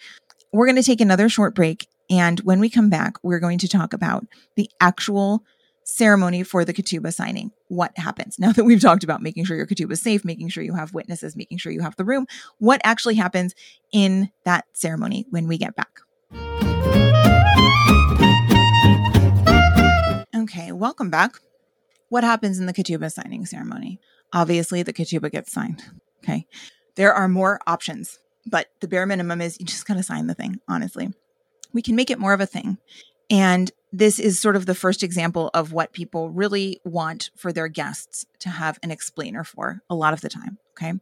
[0.51, 1.87] we're going to take another short break.
[2.09, 4.25] And when we come back, we're going to talk about
[4.55, 5.43] the actual
[5.83, 7.51] ceremony for the ketubah signing.
[7.67, 10.63] What happens now that we've talked about making sure your ketubah is safe, making sure
[10.63, 12.25] you have witnesses, making sure you have the room?
[12.59, 13.55] What actually happens
[13.91, 15.99] in that ceremony when we get back?
[20.47, 21.35] Okay, welcome back.
[22.09, 23.99] What happens in the ketubah signing ceremony?
[24.33, 25.83] Obviously, the ketubah gets signed.
[26.23, 26.47] Okay.
[26.95, 28.19] There are more options
[28.49, 31.09] but the bare minimum is you just got to sign the thing, honestly.
[31.73, 32.77] We can make it more of a thing.
[33.29, 37.67] And this is sort of the first example of what people really want for their
[37.67, 40.57] guests to have an explainer for a lot of the time.
[40.77, 40.93] Okay.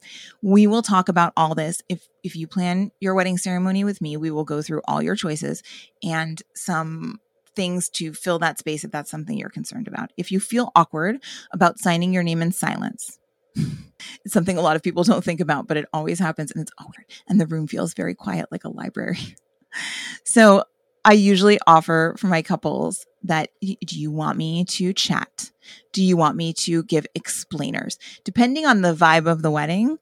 [0.41, 1.83] We will talk about all this.
[1.87, 5.15] If if you plan your wedding ceremony with me, we will go through all your
[5.15, 5.61] choices
[6.01, 7.19] and some
[7.55, 10.11] things to fill that space if that's something you're concerned about.
[10.17, 13.19] If you feel awkward about signing your name in silence,
[13.55, 16.71] it's something a lot of people don't think about, but it always happens and it's
[16.77, 17.05] awkward.
[17.27, 19.35] And the room feels very quiet, like a library.
[20.23, 20.63] so
[21.03, 25.51] I usually offer for my couples that do you want me to chat?
[25.93, 27.97] Do you want me to give explainers?
[28.23, 29.97] Depending on the vibe of the wedding,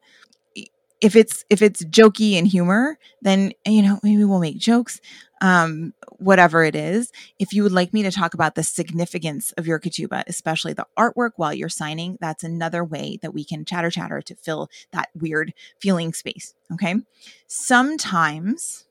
[1.03, 5.01] if it's if it's jokey and humor, then you know maybe we'll make jokes
[5.41, 7.11] um, whatever it is.
[7.37, 10.87] If you would like me to talk about the significance of your ketubah, especially the
[10.97, 15.09] artwork while you're signing, that's another way that we can chatter chatter to fill that
[15.13, 16.53] weird feeling space.
[16.71, 16.95] Okay.
[17.45, 18.85] Sometimes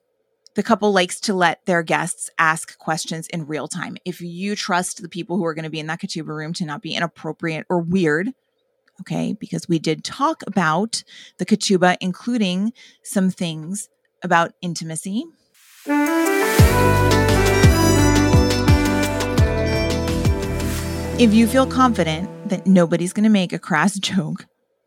[0.54, 3.96] the couple likes to let their guests ask questions in real time.
[4.04, 6.66] If you trust the people who are going to be in that ketubah room to
[6.66, 8.34] not be inappropriate or weird,
[9.00, 11.02] okay, because we did talk about
[11.38, 12.72] the ketubah, including
[13.02, 13.88] some things
[14.22, 15.24] about intimacy
[21.18, 24.46] if you feel confident that nobody's going to make a crass joke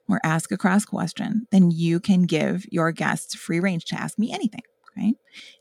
[0.09, 4.19] or ask a crass question, then you can give your guests free range to ask
[4.19, 4.61] me anything.
[4.91, 5.13] Okay.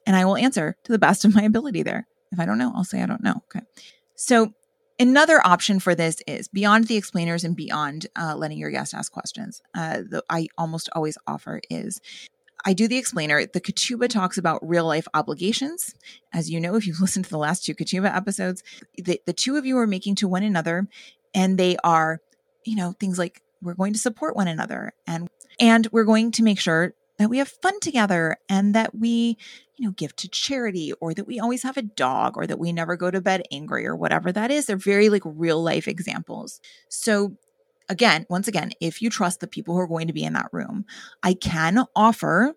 [0.06, 2.06] And I will answer to the best of my ability there.
[2.32, 3.42] If I don't know, I'll say I don't know.
[3.54, 3.64] Okay.
[4.16, 4.52] So,
[4.98, 9.12] another option for this is beyond the explainers and beyond uh, letting your guests ask
[9.12, 9.60] questions.
[9.74, 12.00] Uh, the, I almost always offer is
[12.64, 13.44] I do the explainer.
[13.44, 15.94] The ketubah talks about real life obligations.
[16.32, 18.62] As you know, if you've listened to the last two ketubah episodes,
[18.96, 20.88] the, the two of you are making to one another,
[21.34, 22.20] and they are,
[22.64, 25.28] you know, things like we're going to support one another and
[25.58, 29.36] and we're going to make sure that we have fun together and that we
[29.76, 32.72] you know give to charity or that we always have a dog or that we
[32.72, 34.66] never go to bed angry or whatever that is.
[34.66, 36.60] They're very like real life examples.
[36.88, 37.36] So
[37.90, 40.48] again once again if you trust the people who are going to be in that
[40.52, 40.86] room
[41.22, 42.54] i can offer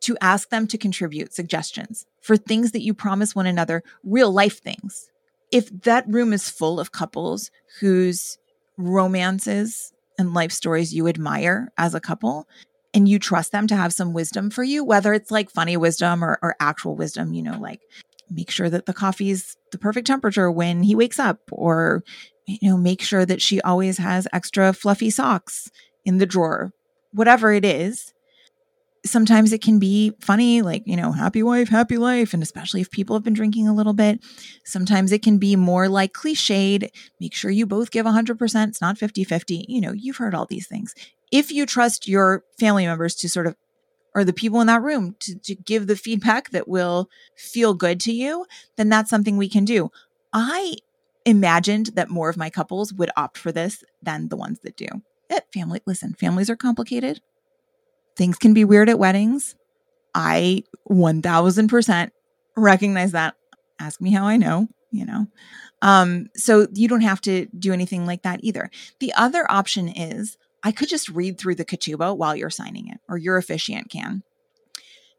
[0.00, 4.60] to ask them to contribute suggestions for things that you promise one another real life
[4.60, 5.10] things.
[5.50, 7.50] If that room is full of couples
[7.80, 8.38] whose
[8.76, 12.46] romances and life stories you admire as a couple
[12.96, 16.24] and you trust them to have some wisdom for you, whether it's like funny wisdom
[16.24, 17.82] or, or actual wisdom, you know, like
[18.30, 22.02] make sure that the coffee's the perfect temperature when he wakes up, or,
[22.46, 25.70] you know, make sure that she always has extra fluffy socks
[26.06, 26.72] in the drawer,
[27.12, 28.14] whatever it is
[29.06, 32.34] sometimes it can be funny, like, you know, happy wife, happy life.
[32.34, 34.20] And especially if people have been drinking a little bit,
[34.64, 36.88] sometimes it can be more like cliched.
[37.20, 38.68] Make sure you both give 100%.
[38.68, 39.66] It's not 50 50.
[39.68, 40.94] You know, you've heard all these things.
[41.32, 43.56] If you trust your family members to sort of,
[44.14, 48.00] or the people in that room to, to give the feedback that will feel good
[48.00, 48.46] to you,
[48.76, 49.90] then that's something we can do.
[50.32, 50.76] I
[51.24, 54.86] imagined that more of my couples would opt for this than the ones that do.
[55.28, 57.20] It, family, listen, families are complicated
[58.16, 59.54] things can be weird at weddings.
[60.14, 62.10] I 1000%
[62.56, 63.34] recognize that.
[63.78, 65.26] Ask me how I know, you know.
[65.82, 68.70] Um, so you don't have to do anything like that either.
[68.98, 72.98] The other option is I could just read through the ketubah while you're signing it,
[73.08, 74.24] or your officiant can.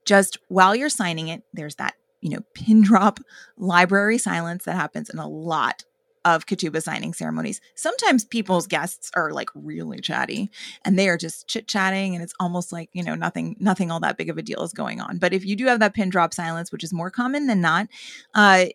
[0.04, 3.22] Just while you're signing it, there's that, you know, pin drop
[3.56, 5.86] library silence that happens in a lot
[6.26, 7.62] of ketubah signing ceremonies.
[7.76, 10.52] Sometimes people's guests are like really chatty
[10.84, 14.02] and they are just chit chatting and it's almost like, you know, nothing, nothing all
[14.02, 15.18] that big of a deal is going on.
[15.18, 17.88] But if you do have that pin drop silence, which is more common than not,
[18.36, 18.66] uh,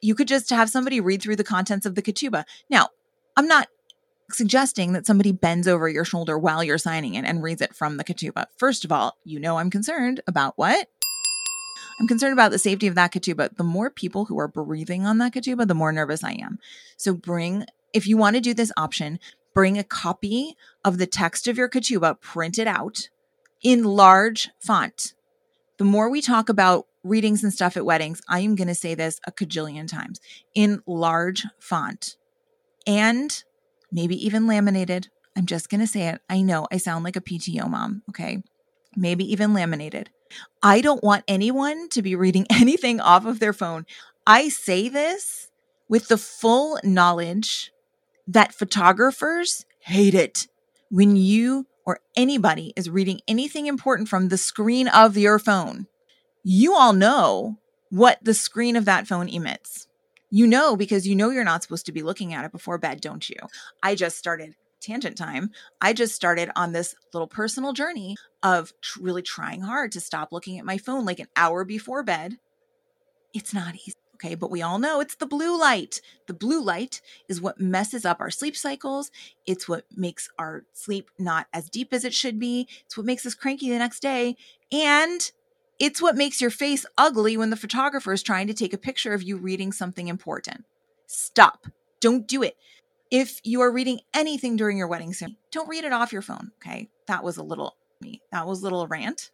[0.00, 2.44] you could just have somebody read through the contents of the ketubah.
[2.70, 2.88] Now,
[3.36, 3.68] I'm not
[4.34, 7.96] suggesting that somebody bends over your shoulder while you're signing it and reads it from
[7.96, 8.46] the ketubah.
[8.56, 10.88] First of all, you know I'm concerned about what?
[12.00, 13.56] I'm concerned about the safety of that ketubah.
[13.56, 16.58] The more people who are breathing on that ketubah, the more nervous I am.
[16.96, 19.18] So bring, if you want to do this option,
[19.54, 23.08] bring a copy of the text of your ketubah printed out
[23.62, 25.14] in large font.
[25.76, 28.94] The more we talk about readings and stuff at weddings, I am going to say
[28.94, 30.20] this a cajillion times
[30.54, 32.16] in large font
[32.86, 33.44] and
[33.92, 35.08] maybe even laminated.
[35.36, 36.20] I'm just going to say it.
[36.28, 38.02] I know I sound like a PTO mom.
[38.08, 38.42] Okay.
[38.96, 40.10] Maybe even laminated.
[40.62, 43.86] I don't want anyone to be reading anything off of their phone.
[44.26, 45.50] I say this
[45.88, 47.72] with the full knowledge
[48.26, 50.46] that photographers hate it
[50.90, 55.86] when you or anybody is reading anything important from the screen of your phone.
[56.44, 57.58] You all know
[57.90, 59.88] what the screen of that phone emits.
[60.34, 63.02] You know because you know you're not supposed to be looking at it before bed,
[63.02, 63.36] don't you?
[63.82, 69.22] I just started tangent time, I just started on this little personal journey of really
[69.22, 72.38] trying hard to stop looking at my phone like an hour before bed.
[73.32, 73.94] It's not easy.
[74.16, 76.00] Okay, but we all know it's the blue light.
[76.28, 79.10] The blue light is what messes up our sleep cycles.
[79.46, 82.68] It's what makes our sleep not as deep as it should be.
[82.84, 84.36] It's what makes us cranky the next day.
[84.70, 85.30] And
[85.82, 89.12] it's what makes your face ugly when the photographer is trying to take a picture
[89.12, 90.64] of you reading something important.
[91.06, 91.66] Stop.
[92.00, 92.56] Don't do it
[93.12, 96.50] if you are reading anything during your wedding ceremony, don't read it off your phone.
[96.56, 96.88] Okay.
[97.06, 98.22] That was a little me.
[98.32, 99.30] That was a little rant.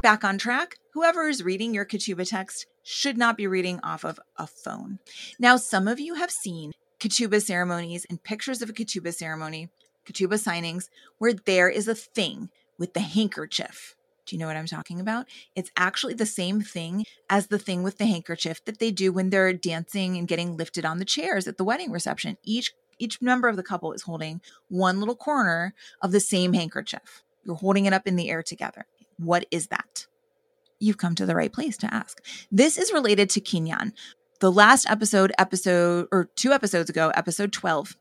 [0.00, 0.76] Back on track.
[0.94, 5.00] Whoever is reading your ketubah text should not be reading off of a phone.
[5.40, 9.68] Now, some of you have seen ketubah ceremonies and pictures of a ketubah ceremony,
[10.06, 10.88] ketubah signings,
[11.18, 12.48] where there is a thing
[12.78, 13.96] with the handkerchief
[14.26, 15.26] do you know what I'm talking about?
[15.56, 19.30] It's actually the same thing as the thing with the handkerchief that they do when
[19.30, 22.36] they're dancing and getting lifted on the chairs at the wedding reception.
[22.44, 27.24] Each each member of the couple is holding one little corner of the same handkerchief.
[27.44, 28.86] You're holding it up in the air together.
[29.16, 30.06] What is that?
[30.78, 32.22] You've come to the right place to ask.
[32.50, 33.92] This is related to Kinyan.
[34.40, 37.96] The last episode, episode or two episodes ago, episode 12,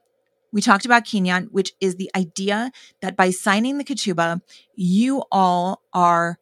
[0.51, 2.71] we talked about Kinyan, which is the idea
[3.01, 4.41] that by signing the ketubah,
[4.75, 6.37] you all are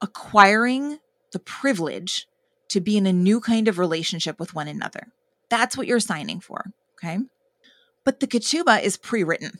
[0.00, 0.98] acquiring
[1.32, 2.26] the privilege
[2.68, 5.08] to be in a new kind of relationship with one another.
[5.48, 6.72] That's what you're signing for.
[6.94, 7.18] Okay.
[8.04, 9.58] But the ketubah is pre written.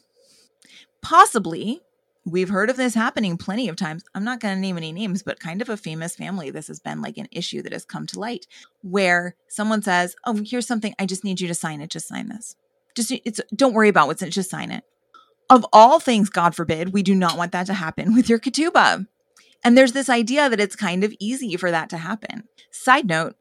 [1.01, 1.81] Possibly,
[2.27, 4.05] we've heard of this happening plenty of times.
[4.15, 6.51] I'm not going to name any names, but kind of a famous family.
[6.51, 8.47] This has been like an issue that has come to light
[8.83, 10.95] where someone says, Oh, here's something.
[10.99, 11.91] I just need you to sign it.
[11.91, 12.57] Just sign this.
[12.95, 14.85] Just it's don't worry about what's in it, just sign it.
[15.51, 19.07] Of all things, God forbid, we do not want that to happen with your ketubah.
[19.63, 22.45] And there's this idea that it's kind of easy for that to happen.
[22.71, 23.35] Side note,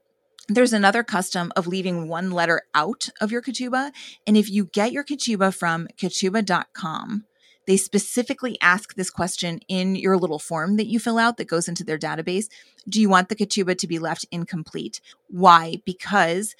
[0.47, 3.91] there's another custom of leaving one letter out of your ketubah.
[4.25, 7.25] And if you get your ketubah from ketubah.com,
[7.65, 11.69] they specifically ask this question in your little form that you fill out that goes
[11.69, 12.47] into their database.
[12.89, 14.99] Do you want the ketubah to be left incomplete?
[15.29, 15.81] Why?
[15.85, 16.55] Because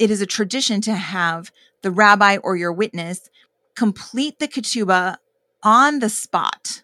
[0.00, 3.28] it is a tradition to have the rabbi or your witness
[3.76, 5.18] complete the ketubah
[5.62, 6.82] on the spot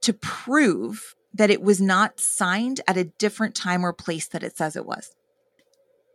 [0.00, 4.56] to prove that it was not signed at a different time or place that it
[4.56, 5.14] says it was.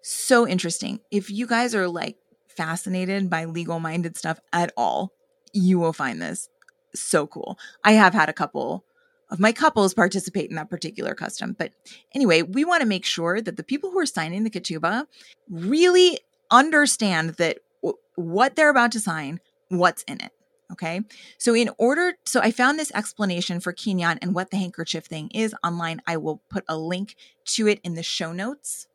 [0.01, 0.99] So interesting.
[1.11, 5.13] If you guys are like fascinated by legal minded stuff at all,
[5.53, 6.49] you will find this
[6.93, 7.57] so cool.
[7.85, 8.83] I have had a couple
[9.31, 11.55] of my couples participate in that particular custom.
[11.57, 11.71] But
[12.13, 15.07] anyway, we want to make sure that the people who are signing the ketubah
[15.49, 16.19] really
[16.51, 20.31] understand that w- what they're about to sign, what's in it.
[20.73, 21.01] Okay.
[21.37, 25.29] So, in order, so I found this explanation for kinyan and what the handkerchief thing
[25.33, 26.01] is online.
[26.07, 27.15] I will put a link
[27.47, 28.87] to it in the show notes.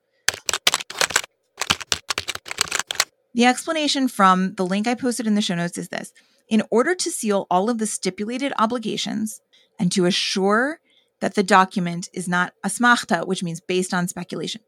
[3.35, 6.15] The explanation from the link I posted in the show notes is this
[6.49, 9.43] In order to seal all of the stipulated obligations
[9.79, 10.81] and to assure
[11.21, 14.61] that the document is not asmachta, which means based on speculation,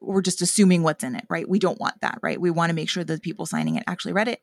[0.00, 1.48] we're just assuming what's in it, right?
[1.48, 2.40] We don't want that, right?
[2.40, 4.40] We want to make sure that the people signing it actually read it.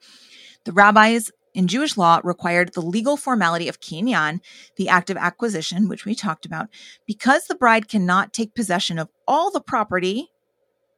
[0.66, 4.41] The rabbis in Jewish law required the legal formality of kinyan,
[4.76, 6.68] the act of acquisition, which we talked about,
[7.08, 10.30] because the bride cannot take possession of all the property.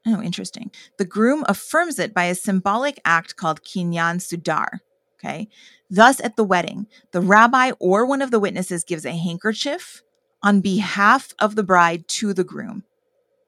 [0.06, 0.72] Oh, interesting.
[0.98, 4.80] The groom affirms it by a symbolic act called kinyan sudar.
[5.20, 5.50] Okay.
[5.90, 10.02] Thus, at the wedding, the rabbi or one of the witnesses gives a handkerchief
[10.42, 12.84] on behalf of the bride to the groom.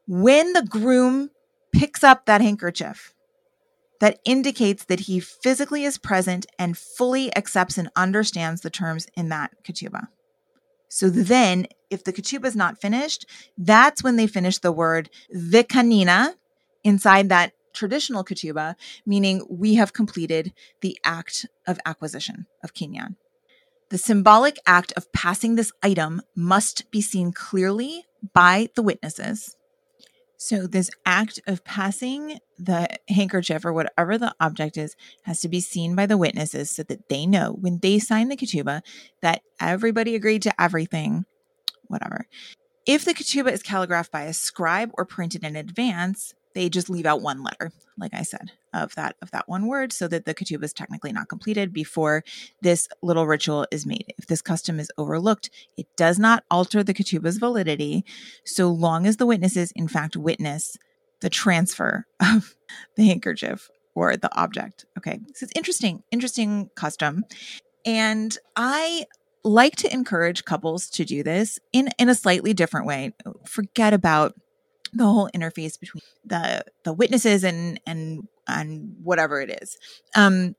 [0.07, 1.30] When the groom
[1.72, 3.13] picks up that handkerchief,
[4.01, 9.30] that indicates that he physically is present and fully accepts and understands the terms in
[9.30, 10.07] that ketubah.
[10.89, 13.26] So then, if the ketubah is not finished,
[13.57, 16.34] that's when they finish the word vikanina
[16.84, 23.15] inside that traditional ketubah, meaning we have completed the act of acquisition of kinyan.
[23.89, 29.57] The symbolic act of passing this item must be seen clearly by the witnesses
[30.43, 35.59] so, this act of passing the handkerchief or whatever the object is has to be
[35.59, 38.82] seen by the witnesses so that they know when they sign the ketubah
[39.22, 41.26] that everybody agreed to everything,
[41.89, 42.26] whatever.
[42.88, 47.06] If the ketubah is calligraphed by a scribe or printed in advance, they just leave
[47.06, 50.34] out one letter, like I said, of that of that one word, so that the
[50.34, 52.24] ketubah is technically not completed before
[52.62, 54.14] this little ritual is made.
[54.18, 58.06] If this custom is overlooked, it does not alter the ketubah's validity,
[58.45, 60.78] so long as the witnesses in fact witness
[61.22, 62.56] the transfer of
[62.95, 64.86] the handkerchief or the object.
[64.97, 67.24] Okay, so it's interesting, interesting custom,
[67.86, 69.06] and I
[69.43, 73.14] like to encourage couples to do this in in a slightly different way.
[73.45, 74.36] Forget about
[74.93, 79.77] the whole interface between the the witnesses and and and whatever it is.
[80.15, 80.55] Um,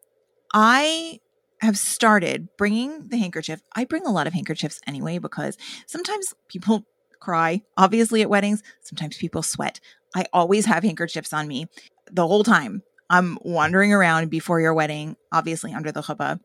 [0.54, 1.20] I
[1.60, 3.62] have started bringing the handkerchief.
[3.74, 5.56] I bring a lot of handkerchiefs anyway because
[5.86, 6.84] sometimes people
[7.20, 8.62] cry, obviously at weddings.
[8.80, 9.80] Sometimes people sweat.
[10.14, 11.66] I always have handkerchiefs on me
[12.10, 12.82] the whole time.
[13.08, 16.40] I'm wandering around before your wedding, obviously under the chuppah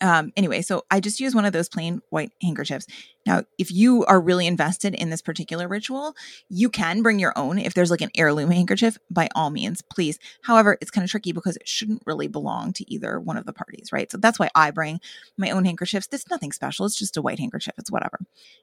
[0.00, 2.86] um, anyway, so I just use one of those plain white handkerchiefs.
[3.26, 6.14] Now, if you are really invested in this particular ritual,
[6.48, 7.58] you can bring your own.
[7.58, 10.18] If there's like an heirloom handkerchief, by all means, please.
[10.42, 13.52] However, it's kind of tricky because it shouldn't really belong to either one of the
[13.52, 14.10] parties, right?
[14.10, 15.00] So that's why I bring
[15.36, 16.08] my own handkerchiefs.
[16.12, 16.86] It's nothing special.
[16.86, 17.74] It's just a white handkerchief.
[17.76, 18.18] It's whatever.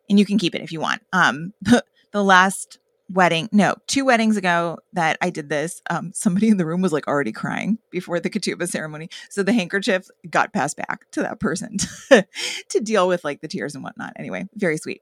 [0.10, 1.04] And you can keep it if you want.
[1.14, 1.54] Um,
[2.12, 2.80] the last
[3.10, 6.92] wedding no two weddings ago that i did this um somebody in the room was
[6.92, 9.10] like already crying before the ketubah ceremony.
[9.30, 12.28] So the handkerchief got passed back to that person to,
[12.70, 14.14] to deal with like the tears and whatnot.
[14.18, 15.02] Anyway very sweet.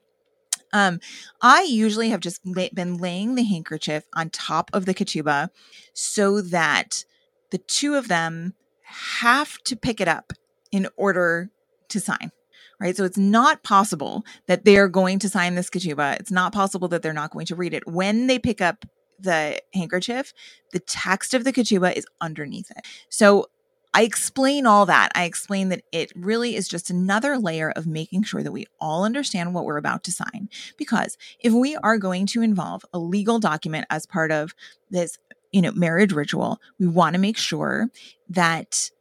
[0.71, 0.99] Um
[1.41, 5.49] i usually have just la- been laying the handkerchief on top of the ketubah
[5.93, 7.05] so that
[7.51, 8.53] the two of them
[8.83, 10.33] have to pick it up
[10.71, 11.49] in order
[11.89, 12.31] to sign
[12.79, 12.95] right?
[12.95, 16.19] So it's not possible that they're going to sign this ketubah.
[16.19, 17.87] It's not possible that they're not going to read it.
[17.87, 18.85] When they pick up
[19.19, 20.33] the handkerchief,
[20.71, 22.85] the text of the ketubah is underneath it.
[23.09, 23.47] So
[23.93, 25.13] I explain all that.
[25.15, 29.05] I explain that it really is just another layer of making sure that we all
[29.05, 30.49] understand what we're about to sign.
[30.77, 34.53] Because if we are going to involve a legal document as part of
[34.89, 35.17] this,
[35.53, 37.87] you know, marriage ritual, we want to make sure
[38.27, 38.91] that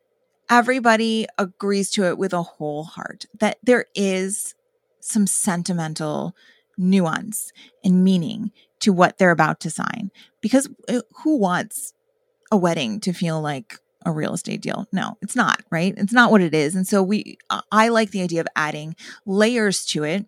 [0.50, 4.54] everybody agrees to it with a whole heart that there is
[5.00, 6.34] some sentimental
[6.76, 7.52] nuance
[7.84, 10.10] and meaning to what they're about to sign.
[10.40, 11.94] Because uh, who wants
[12.50, 14.86] a wedding to feel like a real estate deal?
[14.92, 15.94] No, it's not, right?
[15.96, 16.74] It's not what it is.
[16.74, 17.38] And so we
[17.70, 20.26] I like the idea of adding layers to it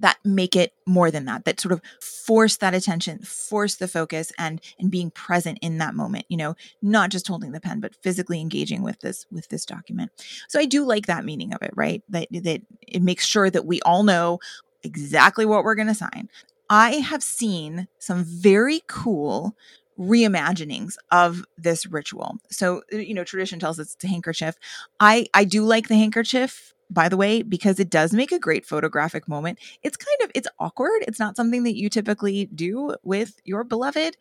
[0.00, 4.32] that make it more than that that sort of force that attention force the focus
[4.38, 7.94] and and being present in that moment you know not just holding the pen but
[8.02, 10.10] physically engaging with this with this document.
[10.48, 12.02] So i do like that meaning of it right?
[12.08, 14.38] That that it makes sure that we all know
[14.82, 16.28] exactly what we're going to sign.
[16.68, 19.56] I have seen some very cool
[19.98, 22.38] reimaginings of this ritual.
[22.50, 24.56] So you know tradition tells us it's a handkerchief.
[24.98, 28.66] I i do like the handkerchief by the way, because it does make a great
[28.66, 29.58] photographic moment.
[29.82, 31.04] It's kind of it's awkward.
[31.06, 34.16] It's not something that you typically do with your beloved.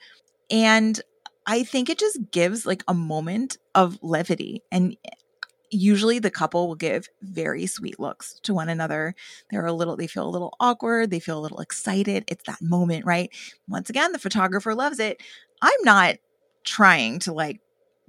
[0.51, 0.99] And
[1.45, 5.09] I think it just gives like a moment of levity and eh,
[5.71, 9.15] usually the couple will give very sweet looks to one another.
[9.49, 12.23] They're a little they feel a little awkward, they feel a little excited.
[12.27, 13.31] It's that moment, right?
[13.67, 15.21] Once again, the photographer loves it.
[15.61, 16.15] I'm not
[16.63, 17.61] trying to like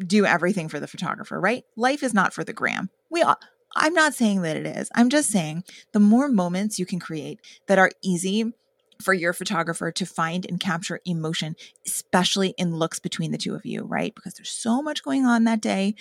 [0.06, 1.64] do everything for the photographer, right?
[1.76, 2.90] Life is not for the gram.
[3.10, 3.38] We all
[3.76, 4.88] I'm not saying that it is.
[4.94, 8.52] I'm just saying the more moments you can create that are easy
[9.00, 11.56] for your photographer to find and capture emotion,
[11.86, 14.14] especially in looks between the two of you, right?
[14.14, 15.94] Because there's so much going on that day.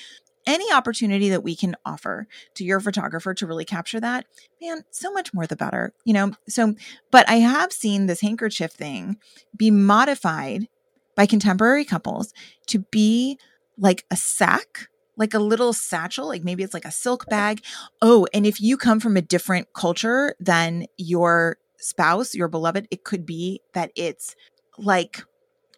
[0.45, 4.25] Any opportunity that we can offer to your photographer to really capture that,
[4.61, 6.31] man, so much more the better, you know?
[6.47, 6.75] So,
[7.11, 9.17] but I have seen this handkerchief thing
[9.55, 10.67] be modified
[11.15, 12.33] by contemporary couples
[12.67, 13.37] to be
[13.77, 14.88] like a sack
[15.19, 17.61] like a little satchel, like maybe it's like a silk bag.
[18.01, 23.03] Oh, and if you come from a different culture than your spouse, your beloved, it
[23.03, 24.35] could be that it's
[24.77, 25.21] like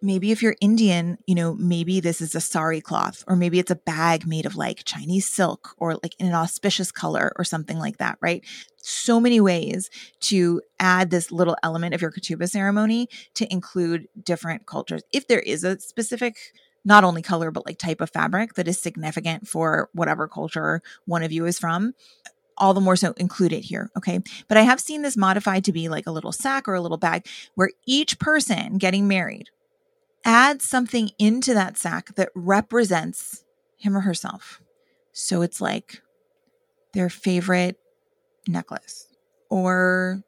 [0.02, 3.72] maybe if you're Indian, you know, maybe this is a sari cloth, or maybe it's
[3.72, 7.78] a bag made of like Chinese silk or like in an auspicious color or something
[7.78, 8.44] like that, right?
[8.78, 9.89] So many ways
[10.22, 15.04] to add this little element of your ketubah ceremony to include different cultures.
[15.14, 16.36] If there is a specific
[16.84, 21.24] not only color but like type of fabric that is significant for whatever culture one
[21.24, 21.94] of you is from
[22.58, 24.20] all the more so include it here okay?
[24.48, 26.98] But i have seen this modified to be like a little sack or a little
[26.98, 27.26] bag
[27.56, 29.50] where each person getting married
[30.24, 33.44] adds something into that sack that represents
[33.78, 34.62] him or herself.
[35.12, 36.02] So it's like
[36.94, 37.78] their favorite
[38.48, 39.08] necklace
[39.50, 40.24] or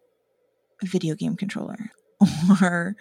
[0.82, 1.91] a video game controller
[2.62, 2.95] or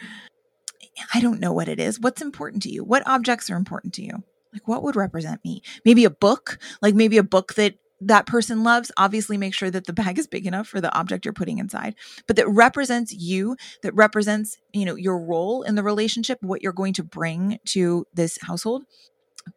[1.14, 2.00] I don't know what it is.
[2.00, 2.84] What's important to you?
[2.84, 4.22] What objects are important to you?
[4.52, 5.62] Like what would represent me?
[5.84, 8.90] Maybe a book, like maybe a book that that person loves.
[8.96, 11.94] Obviously, make sure that the bag is big enough for the object you're putting inside,
[12.26, 16.72] but that represents you, that represents, you know, your role in the relationship, what you're
[16.72, 18.84] going to bring to this household.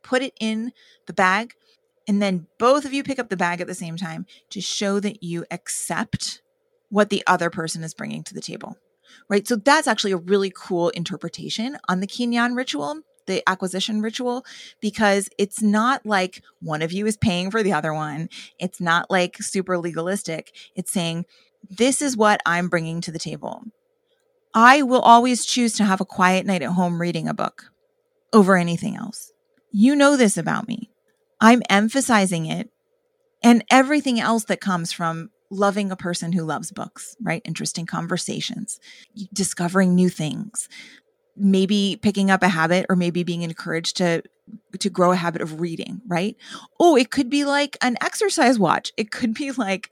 [0.02, 0.72] Put it in
[1.06, 1.54] the bag.
[2.08, 5.00] And then both of you pick up the bag at the same time to show
[5.00, 6.42] that you accept
[6.90, 8.78] what the other person is bringing to the table
[9.30, 9.48] right?
[9.48, 14.46] So that's actually a really cool interpretation on the Kinyan ritual, the acquisition ritual,
[14.82, 18.30] because it's not like one of you is paying for the other one.
[18.60, 20.54] It's not like super legalistic.
[20.76, 21.26] It's saying,
[21.70, 23.64] this is what I'm bringing to the table.
[24.54, 27.66] I will always choose to have a quiet night at home reading a book
[28.32, 29.32] over anything else.
[29.72, 30.92] You know this about me.
[31.42, 32.70] I'm emphasizing it
[33.44, 37.42] and everything else that comes from loving a person who loves books, right?
[37.46, 38.80] Interesting conversations,
[39.34, 40.68] discovering new things,
[41.36, 44.24] maybe picking up a habit or maybe being encouraged to
[44.80, 46.36] to grow a habit of reading, right?
[46.80, 48.92] Oh, it could be like an exercise watch.
[48.96, 49.90] It could be like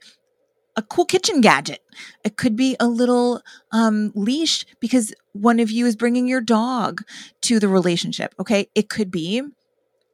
[0.76, 1.80] a cool kitchen gadget.
[2.24, 3.42] It could be a little
[3.72, 7.02] um, leash because one of you is bringing your dog
[7.42, 8.34] to the relationship.
[8.38, 8.68] Okay.
[8.74, 9.42] It could be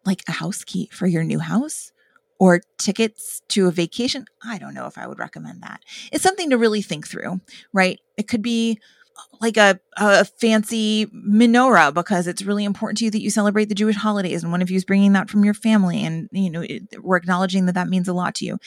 [0.04, 1.92] like a house key for your new house
[2.40, 5.82] or tickets to a vacation, I don't know if I would recommend that.
[6.10, 8.00] It's something to really think through, right?
[8.16, 8.80] It could be
[9.14, 13.66] uh, like a, a fancy menorah because it's really important to you that you celebrate
[13.66, 16.50] the Jewish holidays and one of you is bringing that from your family and you
[16.50, 18.58] know it, we're acknowledging that that means a lot to you.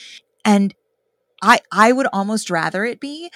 [0.44, 0.72] And
[1.42, 3.28] I I would almost rather it be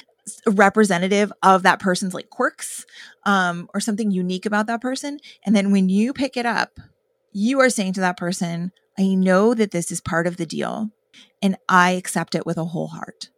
[0.47, 2.87] representative of that person's like quirks
[3.25, 6.79] um, or something unique about that person and then when you pick it up
[7.33, 10.91] you are saying to that person I know that this is part of the deal
[11.41, 13.31] and I accept it with a whole heart.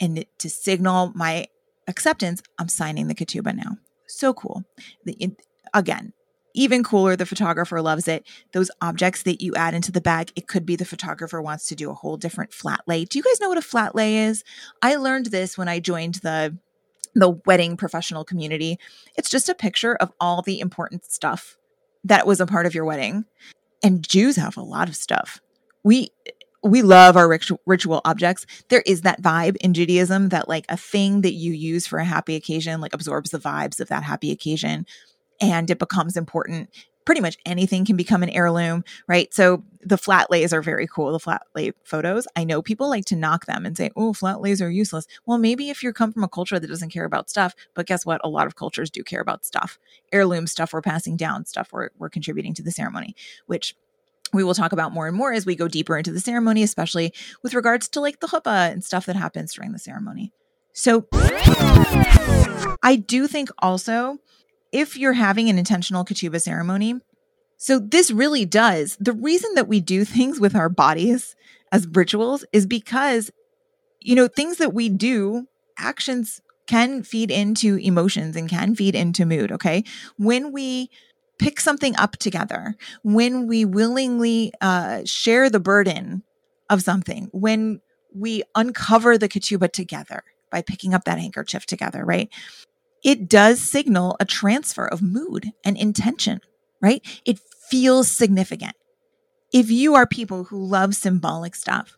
[0.00, 1.46] And to signal my
[1.86, 3.76] acceptance, I'm signing the ketubah now.
[4.06, 4.64] So cool.
[5.04, 5.36] The,
[5.72, 6.12] again,
[6.54, 8.26] even cooler, the photographer loves it.
[8.52, 11.74] Those objects that you add into the bag, it could be the photographer wants to
[11.74, 13.04] do a whole different flat lay.
[13.04, 14.44] Do you guys know what a flat lay is?
[14.80, 16.56] I learned this when I joined the
[17.16, 18.76] the wedding professional community.
[19.16, 21.56] It's just a picture of all the important stuff
[22.02, 23.24] that was a part of your wedding
[23.82, 25.40] and Jews have a lot of stuff.
[25.82, 26.10] We
[26.62, 27.28] we love our
[27.66, 28.46] ritual, objects.
[28.70, 32.06] There is that vibe in Judaism that like a thing that you use for a
[32.06, 34.86] happy occasion like absorbs the vibes of that happy occasion
[35.40, 36.70] and it becomes important
[37.04, 39.32] pretty much anything can become an heirloom, right?
[39.32, 42.26] So the flat lays are very cool, the flat lay photos.
[42.34, 45.06] I know people like to knock them and say, oh, flat lays are useless.
[45.26, 48.06] Well, maybe if you come from a culture that doesn't care about stuff, but guess
[48.06, 48.20] what?
[48.24, 49.78] A lot of cultures do care about stuff.
[50.12, 53.14] Heirloom stuff we're passing down, stuff we're, we're contributing to the ceremony,
[53.46, 53.76] which
[54.32, 57.12] we will talk about more and more as we go deeper into the ceremony, especially
[57.42, 60.32] with regards to like the chuppah and stuff that happens during the ceremony.
[60.72, 61.06] So
[62.82, 64.18] I do think also
[64.74, 66.96] if you're having an intentional ketubah ceremony,
[67.56, 68.96] so this really does.
[69.00, 71.34] The reason that we do things with our bodies
[71.72, 73.30] as rituals is because,
[74.00, 75.46] you know, things that we do,
[75.78, 79.52] actions can feed into emotions and can feed into mood.
[79.52, 79.84] Okay.
[80.16, 80.90] When we
[81.38, 86.22] pick something up together, when we willingly uh, share the burden
[86.70, 87.80] of something, when
[88.14, 92.30] we uncover the ketubah together by picking up that handkerchief together, right?
[93.04, 96.40] It does signal a transfer of mood and intention,
[96.80, 97.02] right?
[97.26, 98.74] It feels significant.
[99.52, 101.96] If you are people who love symbolic stuff,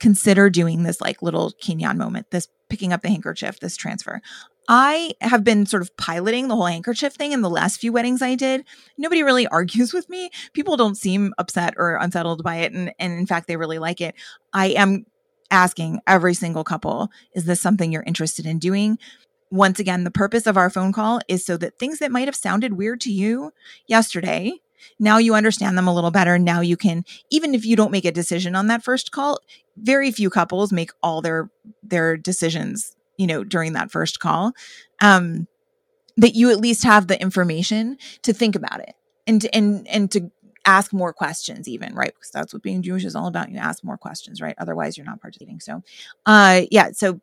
[0.00, 4.20] consider doing this like little kinyan moment, this picking up the handkerchief, this transfer.
[4.68, 8.22] I have been sort of piloting the whole handkerchief thing in the last few weddings
[8.22, 8.64] I did.
[8.98, 10.30] Nobody really argues with me.
[10.52, 12.72] People don't seem upset or unsettled by it.
[12.72, 14.14] And, and in fact, they really like it.
[14.52, 15.06] I am
[15.50, 18.98] asking every single couple, is this something you're interested in doing?
[19.50, 22.36] Once again, the purpose of our phone call is so that things that might have
[22.36, 23.52] sounded weird to you
[23.86, 24.52] yesterday,
[24.98, 26.38] now you understand them a little better.
[26.38, 29.38] Now you can, even if you don't make a decision on that first call,
[29.76, 31.50] very few couples make all their
[31.82, 34.52] their decisions, you know, during that first call.
[35.00, 35.46] Um,
[36.16, 38.94] that you at least have the information to think about it
[39.26, 40.30] and and and to
[40.64, 43.84] ask more questions even right because that's what being jewish is all about you ask
[43.84, 45.82] more questions right otherwise you're not participating so
[46.26, 47.20] uh yeah so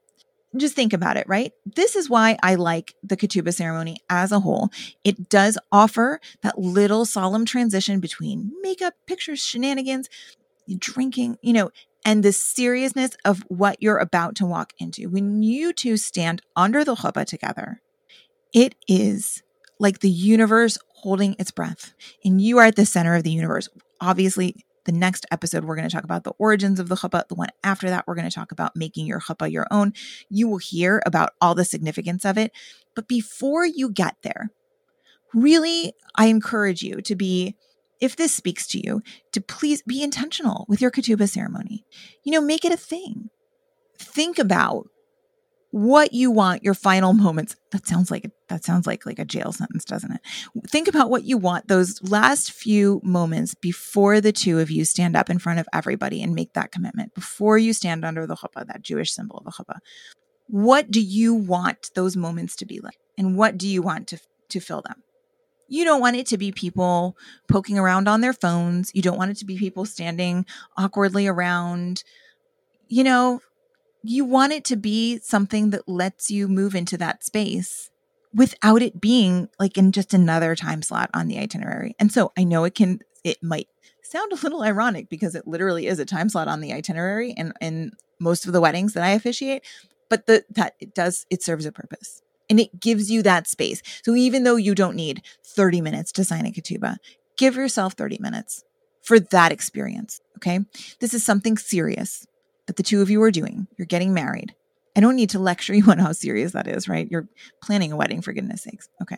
[0.58, 1.52] just think about it, right?
[1.66, 4.70] This is why I like the ketubah ceremony as a whole.
[5.04, 10.10] It does offer that little solemn transition between makeup, pictures, shenanigans,
[10.78, 11.72] drinking, you know,
[12.06, 15.10] and the seriousness of what you're about to walk into.
[15.10, 17.82] When you two stand under the chuppah together,
[18.54, 19.42] it is
[19.80, 21.94] like the universe holding its breath,
[22.24, 23.68] and you are at the center of the universe.
[24.00, 27.28] Obviously, the next episode, we're going to talk about the origins of the chuppah.
[27.28, 29.94] The one after that, we're going to talk about making your chuppah your own.
[30.30, 32.52] You will hear about all the significance of it.
[32.96, 34.52] But before you get there,
[35.34, 37.56] really, I encourage you to be,
[38.00, 39.02] if this speaks to you,
[39.32, 41.86] to please be intentional with your ketubah ceremony.
[42.24, 43.30] You know, make it a thing.
[43.98, 44.90] Think about
[45.74, 49.52] what you want your final moments that sounds like that sounds like like a jail
[49.52, 50.22] sentence doesn't it?
[50.68, 55.16] Think about what you want those last few moments before the two of you stand
[55.16, 58.68] up in front of everybody and make that commitment before you stand under the chuppah
[58.68, 59.80] that jewish symbol of the chuppah.
[60.46, 63.00] What do you want those moments to be like?
[63.18, 64.20] And what do you want to
[64.50, 65.02] to fill them?
[65.68, 67.18] You don't want it to be people
[67.50, 68.92] poking around on their phones.
[68.94, 70.46] You don't want it to be people standing
[70.78, 72.04] awkwardly around
[72.90, 73.40] you know
[74.04, 77.90] you want it to be something that lets you move into that space
[78.34, 81.96] without it being like in just another time slot on the itinerary.
[82.00, 83.68] And so I know it can, it might
[84.02, 87.54] sound a little ironic because it literally is a time slot on the itinerary and
[87.62, 89.64] in most of the weddings that I officiate,
[90.10, 93.82] but the, that it does, it serves a purpose and it gives you that space.
[94.04, 96.98] So even though you don't need 30 minutes to sign a ketubah,
[97.38, 98.64] give yourself 30 minutes
[99.02, 100.20] for that experience.
[100.38, 100.60] Okay.
[101.00, 102.26] This is something serious
[102.68, 103.68] that the two of you are doing.
[103.78, 104.56] You're getting married.
[104.96, 107.10] I don't need to lecture you on how serious that is, right?
[107.10, 107.28] You're
[107.62, 108.90] planning a wedding, for goodness sakes.
[109.02, 109.18] Okay.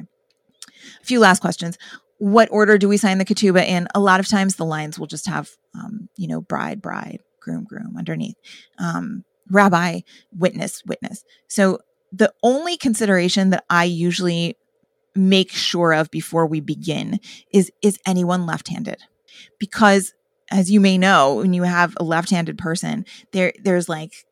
[1.02, 1.78] A few last questions.
[2.18, 3.88] What order do we sign the ketubah in?
[3.94, 7.66] A lot of times the lines will just have, um, you know, bride, bride, groom,
[7.66, 8.36] groom underneath,
[8.80, 10.02] um, rabbi,
[10.32, 11.24] witness, witness.
[11.48, 11.80] So
[12.12, 14.58] the only consideration that I usually
[15.16, 17.20] make sure of before we begin
[17.52, 19.02] is is anyone left-handed?
[19.60, 20.14] Because
[20.52, 24.26] as you may know, when you have a left-handed person, there there's like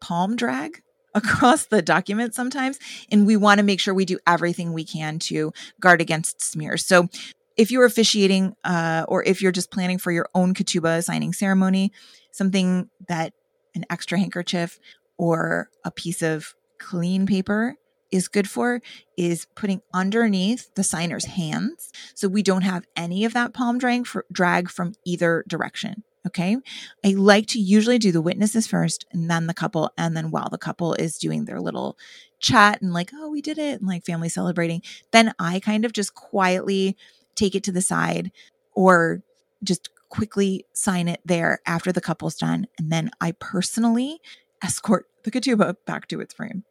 [0.00, 0.82] palm drag
[1.14, 2.78] across the document sometimes,
[3.10, 6.84] and we want to make sure we do everything we can to guard against smears.
[6.84, 7.08] So,
[7.56, 11.90] if you're officiating, uh, or if you're just planning for your own ketubah signing ceremony,
[12.30, 13.32] something that
[13.74, 14.78] an extra handkerchief
[15.16, 17.76] or a piece of clean paper
[18.10, 18.80] is good for
[19.16, 24.06] is putting underneath the signer's hands so we don't have any of that palm drag,
[24.06, 26.04] for, drag from either direction.
[26.26, 26.56] Okay.
[27.04, 29.92] I like to usually do the witnesses first and then the couple.
[29.96, 31.96] And then while the couple is doing their little
[32.40, 35.92] chat and like, oh, we did it, and like family celebrating, then I kind of
[35.92, 36.96] just quietly
[37.36, 38.32] take it to the side
[38.74, 39.22] or
[39.62, 42.66] just quickly sign it there after the couple's done.
[42.76, 44.20] And then I personally
[44.62, 46.64] escort the ketubah back to its frame.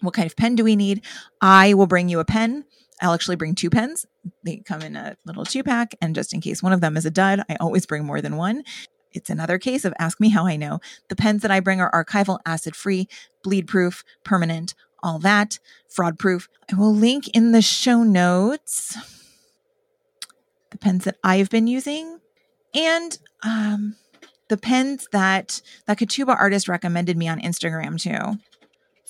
[0.00, 1.04] What kind of pen do we need?
[1.40, 2.64] I will bring you a pen.
[3.00, 4.06] I'll actually bring two pens.
[4.44, 5.94] They come in a little two pack.
[6.00, 8.36] And just in case one of them is a dud, I always bring more than
[8.36, 8.62] one.
[9.12, 10.80] It's another case of ask me how I know.
[11.08, 13.08] The pens that I bring are archival, acid free,
[13.42, 15.58] bleed proof, permanent, all that,
[15.88, 16.48] fraud proof.
[16.70, 18.96] I will link in the show notes
[20.70, 22.20] the pens that I've been using
[22.74, 23.96] and um,
[24.48, 28.38] the pens that that ketubah artist recommended me on Instagram too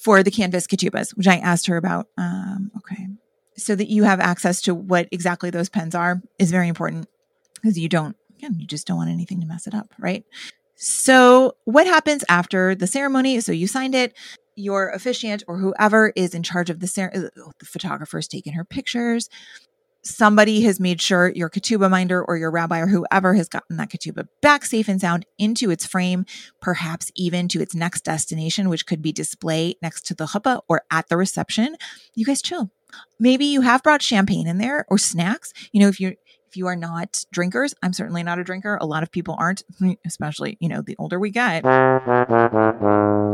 [0.07, 2.07] for the canvas ketubahs, which I asked her about.
[2.17, 3.09] Um, okay.
[3.57, 7.09] So that you have access to what exactly those pens are is very important
[7.57, 10.25] because you don't, again, you just don't want anything to mess it up, right?
[10.77, 13.41] So, what happens after the ceremony?
[13.41, 14.17] So, you signed it,
[14.55, 18.53] your officiant or whoever is in charge of the, cer- uh, the photographer is taking
[18.53, 19.29] her pictures
[20.07, 23.91] somebody has made sure your ketubah minder or your rabbi or whoever has gotten that
[23.91, 26.25] ketubah back safe and sound into its frame,
[26.61, 30.83] perhaps even to its next destination, which could be display next to the chuppah or
[30.91, 31.77] at the reception.
[32.15, 32.71] You guys chill.
[33.19, 35.53] Maybe you have brought champagne in there or snacks.
[35.73, 36.15] You know, if you
[36.57, 38.79] you are not drinkers, I'm certainly not a drinker.
[38.81, 39.63] A lot of people aren't,
[40.07, 41.65] especially, you know, the older we get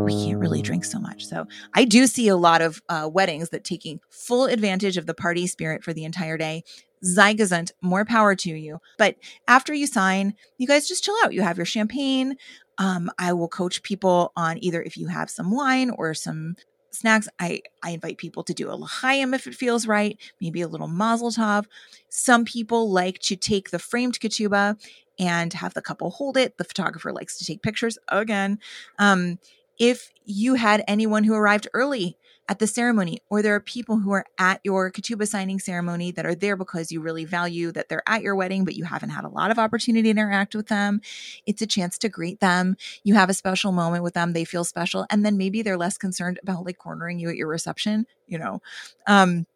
[0.04, 1.26] we can't really drink so much.
[1.26, 5.14] So I do see a lot of uh, weddings that taking full advantage of the
[5.14, 6.64] party spirit for the entire day.
[7.04, 8.78] Zei gezunt, more power to you.
[8.96, 9.16] But
[9.48, 11.32] after you sign, you guys just chill out.
[11.32, 12.36] You have your champagne.
[12.78, 16.54] Um, I will coach people on either if you have some wine or some
[16.92, 17.28] snacks.
[17.38, 20.88] I, I invite people to do a l'chaim if it feels right, maybe a little
[20.88, 21.66] mazel tov.
[22.08, 24.76] Some people like to take the framed ketubah
[25.18, 26.58] and have the couple hold it.
[26.58, 28.58] The photographer likes to take pictures again.
[28.98, 29.38] Um,
[29.78, 34.10] if you had anyone who arrived early at the ceremony, or there are people who
[34.10, 38.02] are at your ketubah signing ceremony that are there because you really value that they're
[38.06, 41.00] at your wedding, but you haven't had a lot of opportunity to interact with them.
[41.46, 42.76] It's a chance to greet them.
[43.04, 44.32] You have a special moment with them.
[44.32, 45.06] They feel special.
[45.08, 48.60] And then maybe they're less concerned about like cornering you at your reception, you know.
[49.06, 49.46] Um,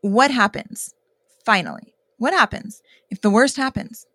[0.00, 0.94] what happens
[1.44, 1.94] finally?
[2.18, 4.06] What happens if the worst happens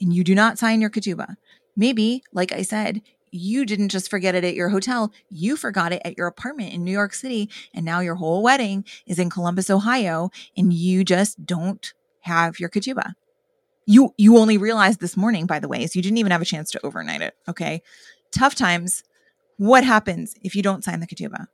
[0.00, 1.36] and you do not sign your ketubah?
[1.76, 3.02] Maybe, like I said,
[3.34, 6.84] you didn't just forget it at your hotel, you forgot it at your apartment in
[6.84, 7.50] New York City.
[7.74, 12.68] And now your whole wedding is in Columbus, Ohio, and you just don't have your
[12.68, 13.14] ketubah.
[13.86, 16.46] You you only realized this morning, by the way, so you didn't even have a
[16.46, 17.34] chance to overnight it.
[17.48, 17.82] Okay.
[18.30, 19.02] Tough times.
[19.56, 21.46] What happens if you don't sign the ketubah?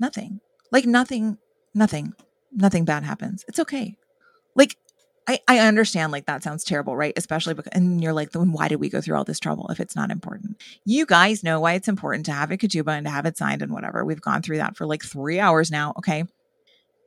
[0.00, 0.40] Nothing.
[0.72, 1.38] Like nothing,
[1.74, 2.14] nothing,
[2.52, 3.44] nothing bad happens.
[3.46, 3.96] It's okay.
[4.54, 4.76] Like
[5.28, 7.12] I, I understand like that sounds terrible, right?
[7.16, 9.80] Especially because, and you're like, then why did we go through all this trouble if
[9.80, 10.62] it's not important?
[10.84, 13.62] You guys know why it's important to have a ketubah and to have it signed
[13.62, 14.04] and whatever.
[14.04, 15.94] We've gone through that for like three hours now.
[15.98, 16.24] Okay.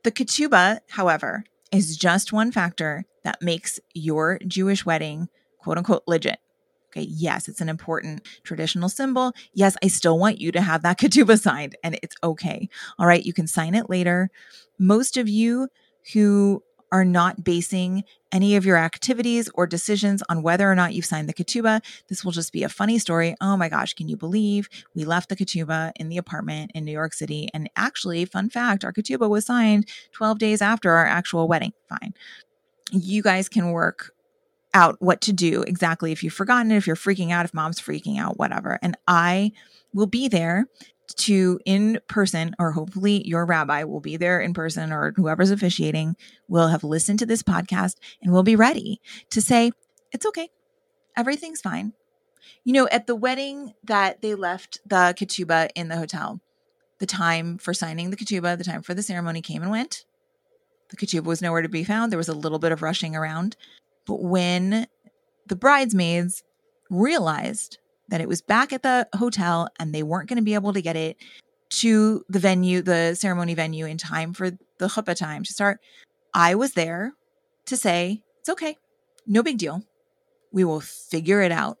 [0.04, 5.28] The ketubah, however, is just one factor that makes your Jewish wedding
[5.58, 6.38] quote unquote legit.
[6.90, 7.06] Okay.
[7.08, 9.32] Yes, it's an important traditional symbol.
[9.54, 12.68] Yes, I still want you to have that ketubah signed and it's okay.
[12.98, 13.24] All right.
[13.24, 14.30] You can sign it later.
[14.78, 15.68] Most of you
[16.12, 16.62] who
[16.92, 21.28] are not basing any of your activities or decisions on whether or not you've signed
[21.28, 21.82] the ketubah.
[22.08, 23.34] This will just be a funny story.
[23.40, 26.92] Oh my gosh, can you believe we left the ketubah in the apartment in New
[26.92, 27.48] York City?
[27.52, 31.72] And actually, fun fact, our ketubah was signed 12 days after our actual wedding.
[31.88, 32.14] Fine.
[32.92, 34.12] You guys can work
[34.74, 37.80] out what to do exactly if you've forgotten it, if you're freaking out, if mom's
[37.80, 38.78] freaking out, whatever.
[38.82, 39.52] And I
[39.92, 40.66] will be there
[41.14, 46.16] to in person, or hopefully your rabbi will be there in person, or whoever's officiating
[46.48, 49.00] will have listened to this podcast and will be ready
[49.30, 49.72] to say,
[50.12, 50.50] It's okay.
[51.16, 51.92] Everything's fine.
[52.64, 56.40] You know, at the wedding that they left the ketubah in the hotel,
[56.98, 60.04] the time for signing the ketubah, the time for the ceremony came and went.
[60.90, 62.12] The ketubah was nowhere to be found.
[62.12, 63.56] There was a little bit of rushing around.
[64.06, 64.86] But when
[65.46, 66.42] the bridesmaids
[66.90, 67.78] realized
[68.10, 70.82] that it was back at the hotel and they weren't going to be able to
[70.82, 71.16] get it
[71.70, 75.80] to the venue, the ceremony venue in time for the chuppah time to start.
[76.34, 77.14] I was there
[77.66, 78.76] to say, it's okay.
[79.26, 79.82] No big deal.
[80.52, 81.78] We will figure it out.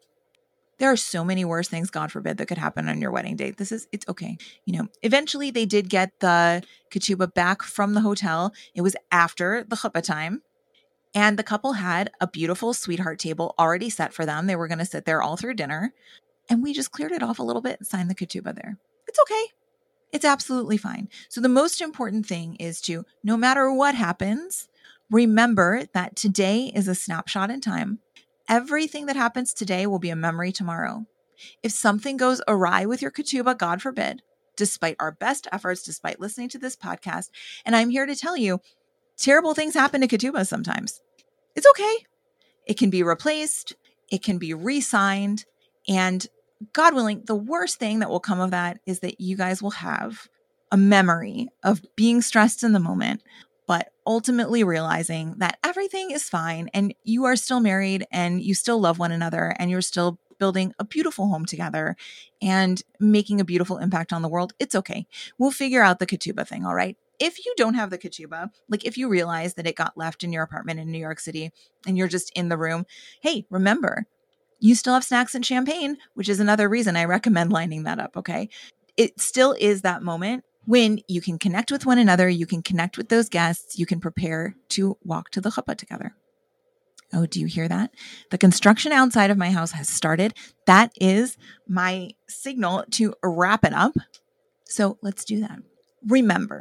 [0.78, 3.58] There are so many worse things, God forbid, that could happen on your wedding date.
[3.58, 4.38] This is, it's okay.
[4.64, 8.54] You know, eventually they did get the ketubah back from the hotel.
[8.74, 10.42] It was after the chuppah time.
[11.14, 14.46] And the couple had a beautiful sweetheart table already set for them.
[14.46, 15.92] They were going to sit there all through dinner.
[16.48, 18.78] And we just cleared it off a little bit and signed the ketubah there.
[19.06, 19.44] It's okay.
[20.12, 21.08] It's absolutely fine.
[21.28, 24.68] So, the most important thing is to, no matter what happens,
[25.10, 28.00] remember that today is a snapshot in time.
[28.48, 31.06] Everything that happens today will be a memory tomorrow.
[31.62, 34.22] If something goes awry with your ketubah, God forbid,
[34.56, 37.30] despite our best efforts, despite listening to this podcast,
[37.64, 38.60] and I'm here to tell you,
[39.20, 41.00] terrible things happen to ketubah sometimes.
[41.54, 41.96] It's okay.
[42.66, 43.74] It can be replaced,
[44.10, 45.44] it can be re signed,
[45.88, 46.26] and
[46.72, 49.70] God willing, the worst thing that will come of that is that you guys will
[49.70, 50.28] have
[50.70, 53.22] a memory of being stressed in the moment,
[53.66, 58.78] but ultimately realizing that everything is fine and you are still married and you still
[58.78, 61.96] love one another and you're still building a beautiful home together
[62.42, 65.06] and making a beautiful impact on the world, it's okay.
[65.38, 66.96] We'll figure out the ketubah thing, all right?
[67.20, 70.32] If you don't have the ketubah, like if you realize that it got left in
[70.32, 71.52] your apartment in New York City
[71.86, 72.86] and you're just in the room,
[73.20, 74.06] hey, remember,
[74.58, 78.16] you still have snacks and champagne, which is another reason I recommend lining that up,
[78.16, 78.48] okay?
[78.96, 82.96] It still is that moment when you can connect with one another, you can connect
[82.96, 86.14] with those guests, you can prepare to walk to the chuppah together.
[87.12, 87.90] Oh, do you hear that?
[88.30, 90.34] The construction outside of my house has started.
[90.66, 91.36] That is
[91.66, 93.94] my signal to wrap it up.
[94.66, 95.58] So let's do that.
[96.06, 96.60] Remember,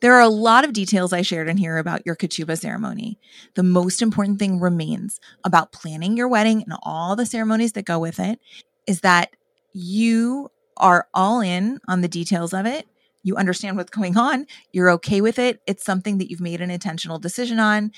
[0.00, 3.18] there are a lot of details I shared in here about your ketubah ceremony.
[3.54, 7.98] The most important thing remains about planning your wedding and all the ceremonies that go
[7.98, 8.38] with it
[8.86, 9.30] is that
[9.72, 12.86] you are all in on the details of it.
[13.22, 14.46] You understand what's going on.
[14.72, 15.60] You're okay with it.
[15.66, 17.92] It's something that you've made an intentional decision on.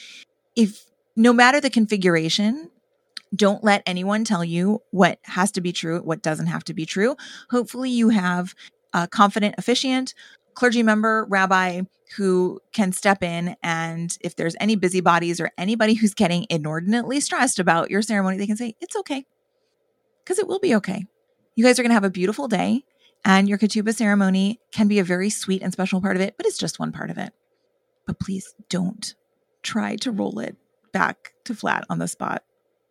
[0.56, 2.70] If no matter the configuration,
[3.35, 6.86] don't let anyone tell you what has to be true, what doesn't have to be
[6.86, 7.16] true.
[7.51, 8.55] Hopefully, you have
[8.93, 10.14] a confident officiant,
[10.55, 11.82] clergy member, rabbi
[12.16, 13.56] who can step in.
[13.62, 18.47] And if there's any busybodies or anybody who's getting inordinately stressed about your ceremony, they
[18.47, 19.24] can say, It's okay,
[20.24, 21.05] because it will be okay.
[21.55, 22.85] You guys are going to have a beautiful day,
[23.24, 26.47] and your ketubah ceremony can be a very sweet and special part of it, but
[26.47, 27.32] it's just one part of it.
[28.06, 29.14] But please don't
[29.62, 30.56] try to roll it
[30.93, 32.43] back to flat on the spot.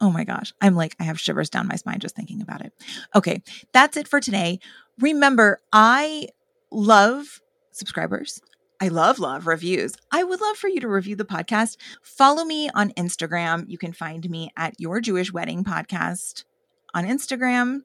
[0.01, 0.53] Oh my gosh.
[0.61, 2.71] I'm like, I have shivers down my spine just thinking about it.
[3.15, 3.41] Okay.
[3.73, 4.59] That's it for today.
[4.99, 6.29] Remember, I
[6.71, 7.41] love
[7.71, 8.41] subscribers.
[8.81, 9.95] I love, love reviews.
[10.11, 11.75] I would love for you to review the podcast.
[12.01, 13.65] Follow me on Instagram.
[13.67, 16.45] You can find me at Your Jewish Wedding Podcast
[16.93, 17.81] on Instagram.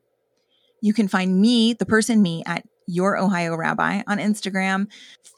[0.81, 4.89] You can find me, the person me, at your Ohio Rabbi on Instagram.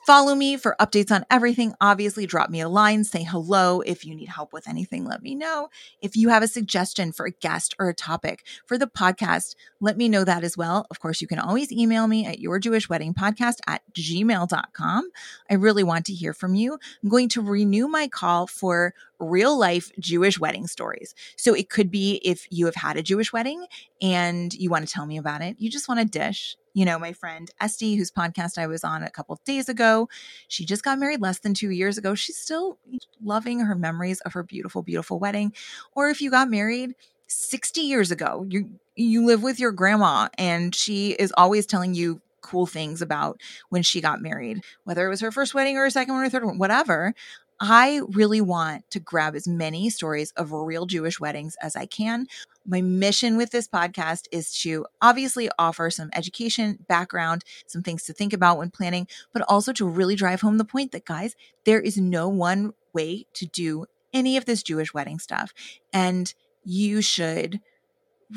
[0.06, 1.74] Follow me for updates on everything.
[1.80, 3.80] Obviously, drop me a line, say hello.
[3.80, 5.68] If you need help with anything, let me know.
[6.00, 9.96] If you have a suggestion for a guest or a topic for the podcast, let
[9.96, 10.86] me know that as well.
[10.92, 15.10] Of course, you can always email me at yourjewishweddingpodcast at gmail.com.
[15.50, 16.78] I really want to hear from you.
[17.02, 21.14] I'm going to renew my call for real life Jewish wedding stories.
[21.36, 23.66] So it could be if you have had a Jewish wedding
[24.00, 26.98] and you want to tell me about it, you just want a dish you know,
[26.98, 30.10] my friend Estee, whose podcast I was on a couple of days ago,
[30.46, 32.14] she just got married less than two years ago.
[32.14, 32.76] She's still
[33.24, 35.54] loving her memories of her beautiful, beautiful wedding.
[35.94, 36.94] Or if you got married
[37.28, 42.20] 60 years ago, you you live with your grandma and she is always telling you
[42.42, 43.40] cool things about
[43.70, 46.28] when she got married, whether it was her first wedding or her second one or
[46.28, 47.14] third one, whatever.
[47.58, 52.26] I really want to grab as many stories of real Jewish weddings as I can.
[52.66, 58.12] My mission with this podcast is to obviously offer some education, background, some things to
[58.12, 61.34] think about when planning, but also to really drive home the point that, guys,
[61.64, 65.54] there is no one way to do any of this Jewish wedding stuff.
[65.92, 66.32] And
[66.64, 67.60] you should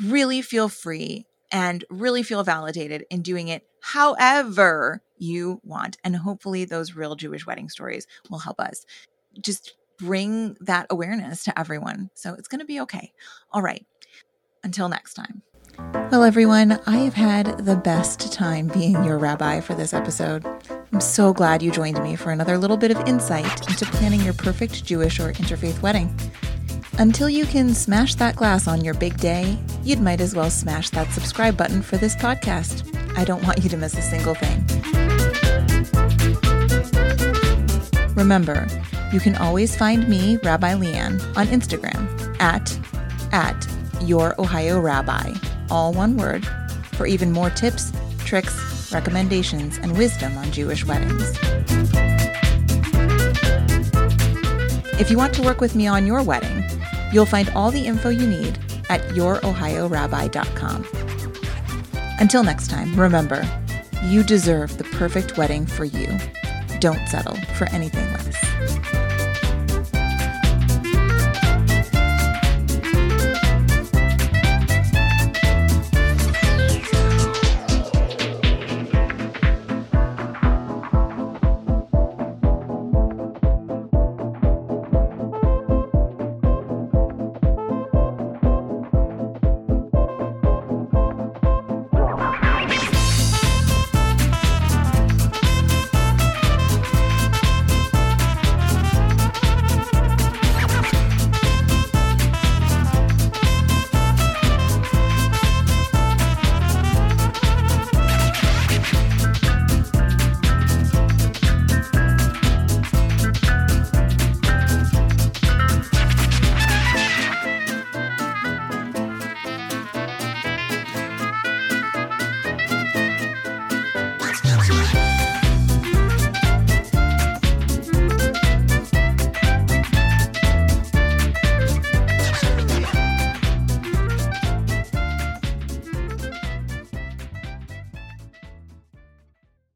[0.04, 5.96] really feel free and really feel validated in doing it however you want.
[6.04, 8.84] And hopefully, those real Jewish wedding stories will help us
[9.40, 12.10] just bring that awareness to everyone.
[12.14, 13.12] So it's going to be okay.
[13.52, 13.86] All right.
[14.64, 15.42] Until next time.
[16.10, 20.44] Well, everyone, I have had the best time being your rabbi for this episode.
[20.92, 24.34] I'm so glad you joined me for another little bit of insight into planning your
[24.34, 26.14] perfect Jewish or interfaith wedding.
[26.98, 30.90] Until you can smash that glass on your big day, you'd might as well smash
[30.90, 32.86] that subscribe button for this podcast.
[33.16, 34.66] I don't want you to miss a single thing.
[38.14, 38.66] Remember,
[39.12, 42.06] you can always find me, Rabbi Leanne, on Instagram
[42.40, 42.78] at
[43.32, 43.66] at
[44.02, 45.34] your Ohio Rabbi,
[45.70, 46.46] all one word,
[46.92, 47.92] for even more tips,
[48.24, 51.36] tricks, recommendations, and wisdom on Jewish weddings.
[55.00, 56.64] If you want to work with me on your wedding,
[57.12, 58.58] you'll find all the info you need
[58.88, 60.86] at yourohiorabbi.com.
[62.18, 63.48] Until next time, remember,
[64.04, 66.18] you deserve the perfect wedding for you.
[66.80, 68.39] Don't settle for anything less.